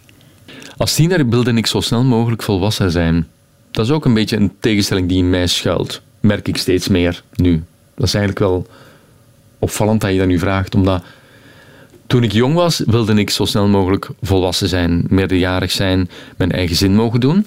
Als 0.76 0.94
tiener 0.94 1.28
wilde 1.28 1.52
ik 1.52 1.66
zo 1.66 1.80
snel 1.80 2.02
mogelijk 2.02 2.42
volwassen 2.42 2.90
zijn. 2.90 3.26
Dat 3.70 3.84
is 3.84 3.90
ook 3.90 4.04
een 4.04 4.14
beetje 4.14 4.36
een 4.36 4.52
tegenstelling 4.60 5.08
die 5.08 5.18
in 5.18 5.30
mij 5.30 5.46
schuilt. 5.46 6.00
Merk 6.20 6.48
ik 6.48 6.56
steeds 6.56 6.88
meer 6.88 7.22
nu. 7.34 7.62
Dat 7.94 8.06
is 8.06 8.14
eigenlijk 8.14 8.44
wel 8.44 8.66
opvallend 9.58 10.00
dat 10.00 10.12
je 10.12 10.18
dat 10.18 10.26
nu 10.26 10.38
vraagt, 10.38 10.74
omdat 10.74 11.02
toen 12.06 12.22
ik 12.22 12.32
jong 12.32 12.54
was, 12.54 12.82
wilde 12.86 13.14
ik 13.14 13.30
zo 13.30 13.44
snel 13.44 13.68
mogelijk 13.68 14.08
volwassen 14.22 14.68
zijn, 14.68 15.04
meerderjarig 15.08 15.70
zijn, 15.70 16.10
mijn 16.36 16.52
eigen 16.52 16.76
zin 16.76 16.94
mogen 16.94 17.20
doen. 17.20 17.46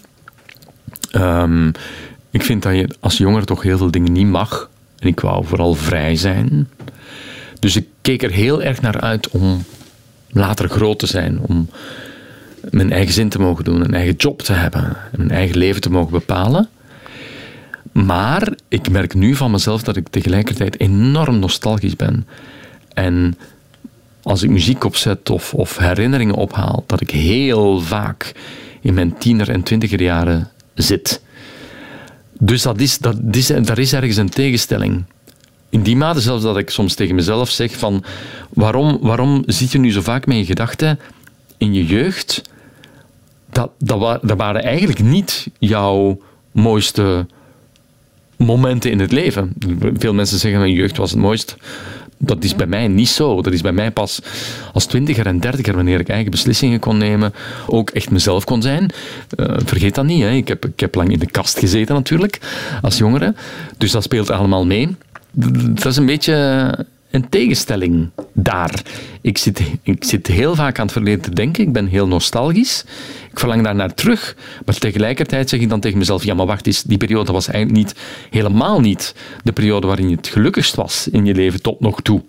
Um, 1.15 1.71
ik 2.31 2.43
vind 2.43 2.63
dat 2.63 2.75
je 2.75 2.89
als 2.99 3.17
jonger 3.17 3.45
toch 3.45 3.61
heel 3.61 3.77
veel 3.77 3.91
dingen 3.91 4.11
niet 4.11 4.27
mag. 4.27 4.69
En 4.99 5.07
ik 5.07 5.19
wou 5.19 5.45
vooral 5.45 5.73
vrij 5.73 6.15
zijn. 6.15 6.69
Dus 7.59 7.75
ik 7.75 7.87
keek 8.01 8.23
er 8.23 8.31
heel 8.31 8.63
erg 8.63 8.81
naar 8.81 9.01
uit 9.01 9.29
om 9.29 9.63
later 10.29 10.69
groot 10.69 10.99
te 10.99 11.05
zijn. 11.05 11.39
Om 11.41 11.69
mijn 12.69 12.91
eigen 12.91 13.13
zin 13.13 13.29
te 13.29 13.39
mogen 13.39 13.63
doen, 13.63 13.81
een 13.81 13.93
eigen 13.93 14.15
job 14.15 14.41
te 14.41 14.53
hebben. 14.53 14.83
En 15.11 15.17
mijn 15.17 15.31
eigen 15.31 15.57
leven 15.57 15.81
te 15.81 15.91
mogen 15.91 16.11
bepalen. 16.11 16.69
Maar 17.91 18.53
ik 18.67 18.89
merk 18.89 19.13
nu 19.13 19.35
van 19.35 19.51
mezelf 19.51 19.83
dat 19.83 19.95
ik 19.95 20.07
tegelijkertijd 20.07 20.79
enorm 20.79 21.39
nostalgisch 21.39 21.95
ben. 21.95 22.27
En 22.93 23.37
als 24.25 24.43
ik 24.43 24.49
muziek 24.49 24.83
opzet 24.83 25.29
of, 25.29 25.53
of 25.53 25.77
herinneringen 25.77 26.35
ophaal, 26.35 26.83
dat 26.87 27.01
ik 27.01 27.09
heel 27.09 27.79
vaak 27.81 28.31
in 28.81 28.93
mijn 28.93 29.17
tiener- 29.17 29.49
en 29.49 29.63
twintiger 29.63 30.01
jaren 30.01 30.51
zit. 30.73 31.21
Dus 32.39 32.61
dat 32.61 32.79
is, 32.79 32.97
dat 32.97 33.17
is, 33.31 33.47
daar 33.47 33.79
is 33.79 33.93
ergens 33.93 34.17
een 34.17 34.29
tegenstelling. 34.29 35.03
In 35.69 35.81
die 35.81 35.95
mate 35.95 36.19
zelfs 36.21 36.43
dat 36.43 36.57
ik 36.57 36.69
soms 36.69 36.93
tegen 36.93 37.15
mezelf 37.15 37.49
zeg 37.49 37.77
van 37.77 38.03
waarom, 38.49 38.97
waarom 39.01 39.43
zit 39.45 39.71
je 39.71 39.79
nu 39.79 39.91
zo 39.91 40.01
vaak 40.01 40.25
met 40.25 40.37
je 40.37 40.45
gedachten 40.45 40.99
in 41.57 41.73
je 41.73 41.85
jeugd? 41.85 42.41
Dat, 43.49 43.71
dat, 43.77 44.19
dat 44.21 44.37
waren 44.37 44.63
eigenlijk 44.63 45.03
niet 45.03 45.47
jouw 45.59 46.21
mooiste 46.51 47.25
momenten 48.37 48.91
in 48.91 48.99
het 48.99 49.11
leven. 49.11 49.53
Veel 49.93 50.13
mensen 50.13 50.39
zeggen 50.39 50.59
mijn 50.59 50.73
jeugd 50.73 50.97
was 50.97 51.11
het 51.11 51.19
mooist 51.19 51.57
dat 52.17 52.43
is 52.43 52.55
bij 52.55 52.65
mij 52.65 52.87
niet 52.87 53.09
zo. 53.09 53.41
Dat 53.41 53.53
is 53.53 53.61
bij 53.61 53.71
mij 53.71 53.91
pas 53.91 54.19
als 54.73 54.85
twintiger 54.85 55.25
en 55.25 55.39
dertiger, 55.39 55.75
wanneer 55.75 55.99
ik 55.99 56.09
eigen 56.09 56.31
beslissingen 56.31 56.79
kon 56.79 56.97
nemen, 56.97 57.33
ook 57.67 57.89
echt 57.89 58.09
mezelf 58.09 58.43
kon 58.43 58.61
zijn. 58.61 58.89
Uh, 59.37 59.55
vergeet 59.65 59.95
dat 59.95 60.05
niet. 60.05 60.21
Hè. 60.21 60.31
Ik, 60.31 60.47
heb, 60.47 60.65
ik 60.65 60.79
heb 60.79 60.95
lang 60.95 61.11
in 61.11 61.19
de 61.19 61.31
kast 61.31 61.59
gezeten 61.59 61.95
natuurlijk, 61.95 62.39
als 62.81 62.97
jongere. 62.97 63.33
Dus 63.77 63.91
dat 63.91 64.03
speelt 64.03 64.31
allemaal 64.31 64.65
mee. 64.65 64.95
Dat 65.31 65.85
is 65.85 65.97
een 65.97 66.05
beetje 66.05 66.85
een 67.15 67.29
tegenstelling 67.29 68.09
daar. 68.33 68.81
Ik 69.21 69.37
zit, 69.37 69.61
ik 69.81 70.03
zit 70.03 70.27
heel 70.27 70.55
vaak 70.55 70.79
aan 70.79 70.85
het 70.85 70.93
verleden 70.93 71.21
te 71.21 71.33
denken. 71.33 71.63
Ik 71.63 71.73
ben 71.73 71.87
heel 71.87 72.07
nostalgisch. 72.07 72.83
Ik 73.31 73.39
verlang 73.39 73.63
daar 73.63 73.75
naar 73.75 73.93
terug. 73.93 74.35
Maar 74.65 74.77
tegelijkertijd 74.77 75.49
zeg 75.49 75.59
ik 75.59 75.69
dan 75.69 75.79
tegen 75.79 75.97
mezelf: 75.97 76.23
ja, 76.23 76.33
maar 76.33 76.45
wacht 76.45 76.67
eens, 76.67 76.83
die 76.83 76.97
periode 76.97 77.31
was 77.31 77.47
eigenlijk 77.47 77.85
niet, 77.85 77.95
helemaal 78.29 78.79
niet 78.79 79.15
de 79.43 79.51
periode 79.51 79.87
waarin 79.87 80.09
je 80.09 80.15
het 80.15 80.27
gelukkigst 80.27 80.75
was 80.75 81.07
in 81.07 81.25
je 81.25 81.33
leven 81.33 81.61
tot 81.61 81.79
nog 81.79 82.01
toe. 82.01 82.23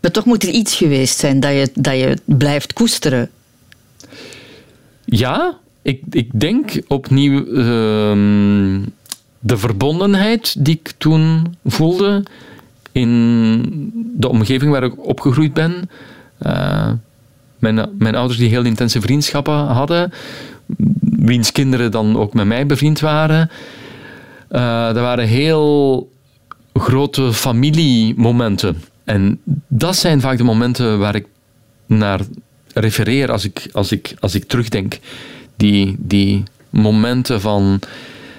Maar 0.00 0.10
toch 0.10 0.24
moet 0.24 0.42
er 0.42 0.48
iets 0.48 0.76
geweest 0.76 1.18
zijn 1.18 1.40
dat 1.40 1.52
je, 1.52 1.70
dat 1.74 1.94
je 1.94 2.18
blijft 2.24 2.72
koesteren. 2.72 3.30
Ja, 5.04 5.58
ik, 5.82 6.02
ik 6.10 6.40
denk 6.40 6.80
opnieuw 6.88 7.44
uh, 7.46 7.64
de 9.38 9.56
verbondenheid 9.56 10.64
die 10.64 10.74
ik 10.74 10.92
toen 10.98 11.54
voelde 11.64 12.22
in 12.92 13.90
de 14.16 14.28
omgeving 14.28 14.70
waar 14.70 14.84
ik 14.84 15.06
opgegroeid 15.06 15.54
ben. 15.54 15.90
Uh, 16.46 16.90
mijn, 17.58 17.88
mijn 17.98 18.14
ouders 18.14 18.38
die 18.38 18.48
heel 18.48 18.64
intense 18.64 19.00
vriendschappen 19.00 19.54
hadden, 19.54 20.12
wiens 21.00 21.52
kinderen 21.52 21.90
dan 21.90 22.16
ook 22.16 22.34
met 22.34 22.46
mij 22.46 22.66
bevriend 22.66 23.00
waren. 23.00 23.50
Uh, 24.50 24.58
waren 24.92 25.26
heel 25.26 26.10
grote 26.74 27.32
familiemomenten. 27.32 28.82
En 29.04 29.40
dat 29.68 29.96
zijn 29.96 30.20
vaak 30.20 30.36
de 30.36 30.44
momenten 30.44 30.98
waar 30.98 31.14
ik 31.14 31.26
naar 31.86 32.20
refereer 32.74 33.30
als 33.30 33.44
ik, 33.44 33.68
als 33.72 33.92
ik, 33.92 34.14
als 34.20 34.34
ik 34.34 34.44
terugdenk. 34.44 34.98
Die, 35.56 35.96
die 35.98 36.42
momenten 36.70 37.40
van, 37.40 37.80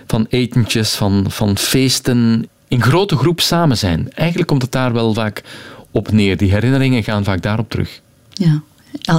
van 0.07 0.25
etentjes, 0.29 0.95
van, 0.95 1.25
van 1.27 1.57
feesten 1.57 2.47
in 2.69 2.81
grote 2.81 3.15
groep 3.15 3.41
samen 3.41 3.77
zijn. 3.77 4.11
Eigenlijk 4.13 4.47
komt 4.49 4.61
het 4.61 4.71
daar 4.71 4.93
wel 4.93 5.13
vaak 5.13 5.43
op 5.91 6.11
neer. 6.11 6.37
Die 6.37 6.51
herinneringen 6.51 7.03
gaan 7.03 7.23
vaak 7.23 7.41
daarop 7.41 7.69
terug. 7.69 8.01
Ja. 8.33 8.61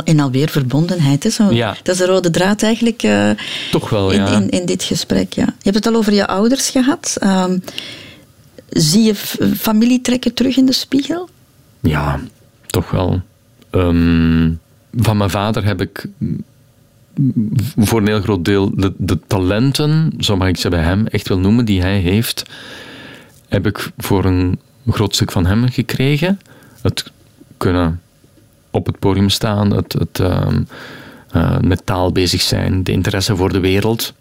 En 0.05 0.21
alweer 0.21 0.49
verbondenheid. 0.49 1.23
Hè? 1.23 1.31
Zo, 1.31 1.53
ja. 1.53 1.77
Dat 1.83 1.95
is 1.95 2.01
de 2.01 2.07
rode 2.07 2.31
draad 2.31 2.63
eigenlijk 2.63 3.03
uh, 3.03 3.31
Toch 3.71 3.91
wel, 3.91 4.11
in, 4.11 4.21
ja. 4.21 4.27
in, 4.27 4.49
in, 4.49 4.67
dit 4.67 4.83
gesprek. 4.83 5.33
Ja. 5.33 5.45
Je 5.45 5.71
hebt 5.71 5.77
het 5.77 5.87
al 5.87 5.95
over 5.95 6.13
je 6.13 6.27
ouders 6.27 6.69
gehad. 6.71 7.17
Um, 7.23 7.63
zie 8.69 9.03
je 9.03 9.15
familietrekken 9.57 10.35
terug 10.35 10.57
in 10.57 10.67
de 10.67 10.73
spiegel? 10.73 11.29
Ja, 11.81 12.21
toch 12.67 12.91
wel. 12.91 13.21
Um, 13.71 14.61
van 14.97 15.17
mijn 15.17 15.31
vader 15.31 15.65
heb 15.65 15.81
ik 15.81 16.07
voor 17.77 18.01
een 18.01 18.07
heel 18.07 18.21
groot 18.21 18.45
deel 18.45 18.71
de, 18.75 18.93
de 18.97 19.19
talenten, 19.27 20.13
zo 20.19 20.37
mag 20.37 20.49
ik 20.49 20.57
ze 20.57 20.69
bij 20.69 20.83
hem 20.83 21.07
echt 21.07 21.29
wel 21.29 21.39
noemen, 21.39 21.65
die 21.65 21.81
hij 21.81 21.99
heeft, 21.99 22.43
heb 23.51 23.67
ik 23.67 23.91
voor 23.99 24.25
een 24.25 24.59
groot 24.87 25.15
stuk 25.15 25.31
van 25.33 25.47
hem 25.47 25.69
gekregen. 25.69 26.41
Het 26.83 27.11
kunnen 27.57 28.01
op 28.71 28.87
het 28.87 28.99
podium 28.99 29.29
staan, 29.29 29.71
het, 29.71 29.93
het 29.93 30.19
uh, 30.19 31.59
met 31.61 31.87
taal 31.87 32.13
bezig 32.13 32.41
zijn, 32.41 32.85
de 32.85 32.93
interesse 32.93 33.37
voor 33.37 33.53
de 33.53 33.61
wereld. 33.61 34.15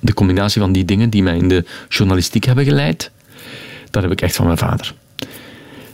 De 0.00 0.14
combinatie 0.14 0.60
van 0.60 0.72
die 0.72 0.84
dingen 0.84 1.10
die 1.10 1.22
mij 1.22 1.36
in 1.36 1.48
de 1.48 1.64
journalistiek 1.88 2.44
hebben 2.44 2.64
geleid, 2.64 3.10
dat 3.90 4.02
heb 4.02 4.12
ik 4.12 4.20
echt 4.20 4.36
van 4.36 4.46
mijn 4.46 4.58
vader. 4.58 4.94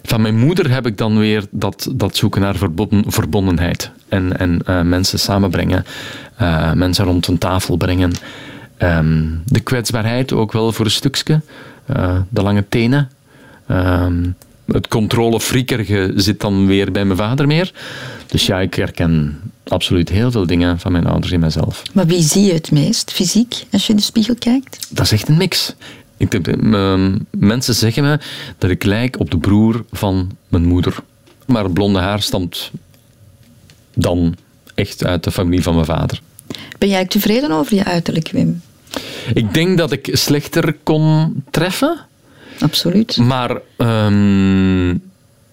Van 0.03 0.20
mijn 0.20 0.38
moeder 0.38 0.70
heb 0.70 0.87
ik 0.87 0.99
dan 0.99 1.18
weer 1.18 1.44
dat, 1.51 1.88
dat 1.92 2.16
zoeken 2.16 2.40
naar 2.40 2.57
verbonden, 2.57 3.12
verbondenheid. 3.12 3.90
En, 4.09 4.38
en 4.38 4.61
uh, 4.68 4.83
mensen 4.83 5.18
samenbrengen, 5.18 5.85
uh, 6.40 6.73
mensen 6.73 7.05
rond 7.05 7.27
een 7.27 7.38
tafel 7.38 7.77
brengen. 7.77 8.12
Um, 8.79 9.42
de 9.47 9.61
kwetsbaarheid 9.61 10.33
ook 10.33 10.53
wel 10.53 10.73
voor 10.73 10.85
een 10.85 10.90
stukje. 10.90 11.40
Uh, 11.90 12.16
de 12.29 12.42
lange 12.42 12.64
tenen. 12.68 13.11
Ehm, 13.66 14.25
het 14.66 14.88
controlefriekerige 14.88 16.12
zit 16.16 16.40
dan 16.40 16.66
weer 16.66 16.92
bij 16.92 17.05
mijn 17.05 17.18
vader 17.18 17.47
meer. 17.47 17.73
Dus 18.27 18.47
ja, 18.47 18.61
ik 18.61 18.75
herken 18.75 19.40
absoluut 19.64 20.09
heel 20.09 20.31
veel 20.31 20.47
dingen 20.47 20.79
van 20.79 20.92
mijn 20.92 21.07
ouders 21.07 21.33
in 21.33 21.40
mezelf. 21.40 21.83
Maar 21.92 22.07
wie 22.07 22.23
zie 22.23 22.42
je 22.42 22.53
het 22.53 22.70
meest 22.70 23.12
fysiek 23.12 23.64
als 23.70 23.87
je 23.87 23.90
in 23.90 23.97
de 23.97 24.03
spiegel 24.05 24.35
kijkt? 24.35 24.87
Dat 24.90 25.05
is 25.05 25.12
echt 25.12 25.29
een 25.29 25.37
mix. 25.37 25.75
Ik 26.16 26.31
denk, 26.31 26.49
uh, 26.49 27.14
mensen 27.31 27.75
zeggen 27.75 28.03
me 28.03 28.18
dat 28.59 28.70
ik 28.70 28.85
lijk 28.85 29.18
op 29.18 29.31
de 29.31 29.38
broer 29.38 29.85
van 29.90 30.37
mijn 30.49 30.64
moeder. 30.64 30.97
Maar 31.47 31.64
het 31.64 31.75
blonde 31.75 31.99
haar 31.99 32.23
stamt 32.23 32.70
dan 33.94 34.35
echt 34.75 35.05
uit 35.05 35.25
de 35.25 35.31
familie 35.31 35.62
van 35.62 35.75
mijn 35.75 35.87
vader. 35.87 36.20
Ben 36.79 36.88
jij 36.88 37.07
tevreden 37.07 37.51
over 37.51 37.75
je 37.75 37.85
uiterlijk, 37.85 38.31
Wim? 38.31 38.62
Ik 39.35 39.54
denk 39.54 39.78
dat 39.78 39.92
ik 39.92 40.09
slechter 40.12 40.76
kon 40.83 41.35
treffen. 41.50 41.98
Absoluut. 42.61 43.16
Maar 43.16 43.61
um, 43.76 45.02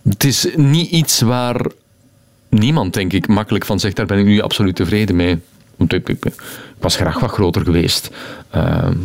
het 0.03 0.23
is 0.23 0.47
niet 0.55 0.91
iets 0.91 1.21
waar 1.21 1.65
niemand, 2.49 2.93
denk 2.93 3.13
ik, 3.13 3.27
makkelijk 3.27 3.65
van 3.65 3.79
zegt: 3.79 3.95
daar 3.95 4.05
ben 4.05 4.19
ik 4.19 4.25
nu 4.25 4.41
absoluut 4.41 4.75
tevreden 4.75 5.15
mee. 5.15 5.39
Want 5.75 5.93
ik, 5.93 6.09
ik, 6.09 6.25
ik 6.25 6.43
was 6.79 6.95
graag 6.95 7.19
wat 7.19 7.31
groter 7.31 7.61
geweest. 7.63 8.09
Ehm, 8.49 8.97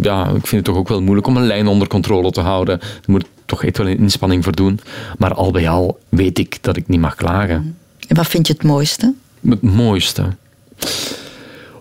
ja, 0.00 0.24
ik 0.24 0.46
vind 0.46 0.50
het 0.50 0.64
toch 0.64 0.76
ook 0.76 0.88
wel 0.88 1.02
moeilijk 1.02 1.26
om 1.26 1.36
een 1.36 1.46
lijn 1.46 1.66
onder 1.66 1.88
controle 1.88 2.30
te 2.30 2.40
houden. 2.40 2.78
Je 2.82 3.12
moet 3.12 3.24
toch 3.44 3.64
echt 3.64 3.78
wel 3.78 3.88
een 3.88 3.98
inspanning 3.98 4.44
voor 4.44 4.54
doen. 4.54 4.80
Maar 5.18 5.34
al 5.34 5.50
bij 5.50 5.68
al 5.68 5.98
weet 6.08 6.38
ik 6.38 6.58
dat 6.60 6.76
ik 6.76 6.88
niet 6.88 7.00
mag 7.00 7.14
klagen. 7.14 7.76
En 8.08 8.16
wat 8.16 8.26
vind 8.26 8.46
je 8.46 8.52
het 8.52 8.62
mooiste? 8.62 9.14
Het 9.48 9.62
mooiste. 9.62 10.26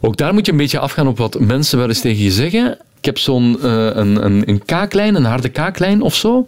Ook 0.06 0.18
daar 0.18 0.34
moet 0.34 0.46
je 0.46 0.52
een 0.52 0.58
beetje 0.58 0.80
afgaan 0.80 1.08
op 1.08 1.18
wat 1.18 1.40
mensen 1.40 1.78
wel 1.78 1.88
eens 1.88 2.02
tegen 2.02 2.24
je 2.24 2.32
zeggen. 2.32 2.78
Ik 2.98 3.06
heb 3.06 3.18
zo'n 3.18 3.58
uh, 3.62 3.86
een, 3.94 4.26
een, 4.26 4.50
een 4.50 4.66
kaaklijn, 4.66 5.16
een 5.16 5.26
harde 5.26 5.50
kaaklijn 5.50 6.02
of 6.02 6.16
zo. 6.16 6.48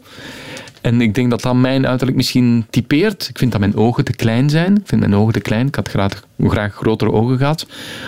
En 0.81 1.01
ik 1.01 1.15
denk 1.15 1.29
dat 1.29 1.41
dat 1.41 1.55
mijn 1.55 1.87
uiterlijk 1.87 2.17
misschien 2.17 2.65
typeert. 2.69 3.27
Ik 3.29 3.37
vind 3.37 3.51
dat 3.51 3.59
mijn 3.59 3.75
ogen 3.75 4.05
te 4.05 4.13
klein 4.13 4.49
zijn. 4.49 4.75
Ik 4.75 4.81
vind 4.85 5.01
mijn 5.01 5.15
ogen 5.15 5.33
te 5.33 5.39
klein. 5.39 5.67
Ik 5.67 5.75
had 5.75 5.89
graag, 5.89 6.23
graag 6.39 6.73
grotere 6.73 7.11
ogen 7.11 7.37
gehad. 7.37 7.65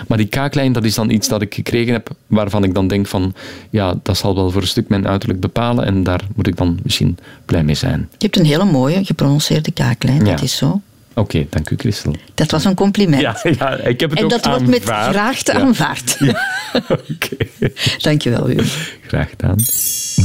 Maar 0.08 0.18
die 0.18 0.26
kaaklijn, 0.26 0.72
dat 0.72 0.84
is 0.84 0.94
dan 0.94 1.10
iets 1.10 1.28
dat 1.28 1.42
ik 1.42 1.54
gekregen 1.54 1.92
heb 1.92 2.10
waarvan 2.26 2.64
ik 2.64 2.74
dan 2.74 2.88
denk 2.88 3.06
van 3.06 3.34
ja, 3.70 3.94
dat 4.02 4.16
zal 4.16 4.34
wel 4.34 4.50
voor 4.50 4.62
een 4.62 4.68
stuk 4.68 4.88
mijn 4.88 5.08
uiterlijk 5.08 5.40
bepalen 5.40 5.84
en 5.84 6.02
daar 6.02 6.20
moet 6.34 6.46
ik 6.46 6.56
dan 6.56 6.78
misschien 6.82 7.18
blij 7.44 7.64
mee 7.64 7.74
zijn. 7.74 8.08
Je 8.10 8.24
hebt 8.24 8.38
een 8.38 8.44
hele 8.44 8.64
mooie 8.64 9.04
geprononceerde 9.04 9.70
kaaklijn, 9.70 10.24
ja. 10.24 10.30
dat 10.30 10.42
is 10.42 10.56
zo. 10.56 10.80
Oké, 11.18 11.46
dank 11.50 11.70
u, 11.70 11.76
Christel. 11.76 12.14
Dat 12.34 12.50
was 12.50 12.64
een 12.64 12.74
compliment. 12.74 13.22
Ja, 13.22 13.36
ja 13.42 13.76
ik 13.76 14.00
heb 14.00 14.10
het 14.10 14.18
en 14.18 14.28
dat 14.28 14.46
wordt 14.46 14.66
met 14.66 14.82
graagte 14.82 15.52
ja. 15.52 15.60
aanvaard. 15.60 16.16
Ja. 16.18 16.42
Oké. 16.88 17.02
Okay. 17.12 17.72
Dank 17.98 18.22
je 18.22 18.30
wel, 18.30 18.44
Wim. 18.44 18.64
Graag 19.06 19.28
gedaan. 19.28 19.56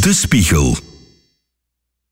De 0.01 0.13
Spiegel. 0.13 0.92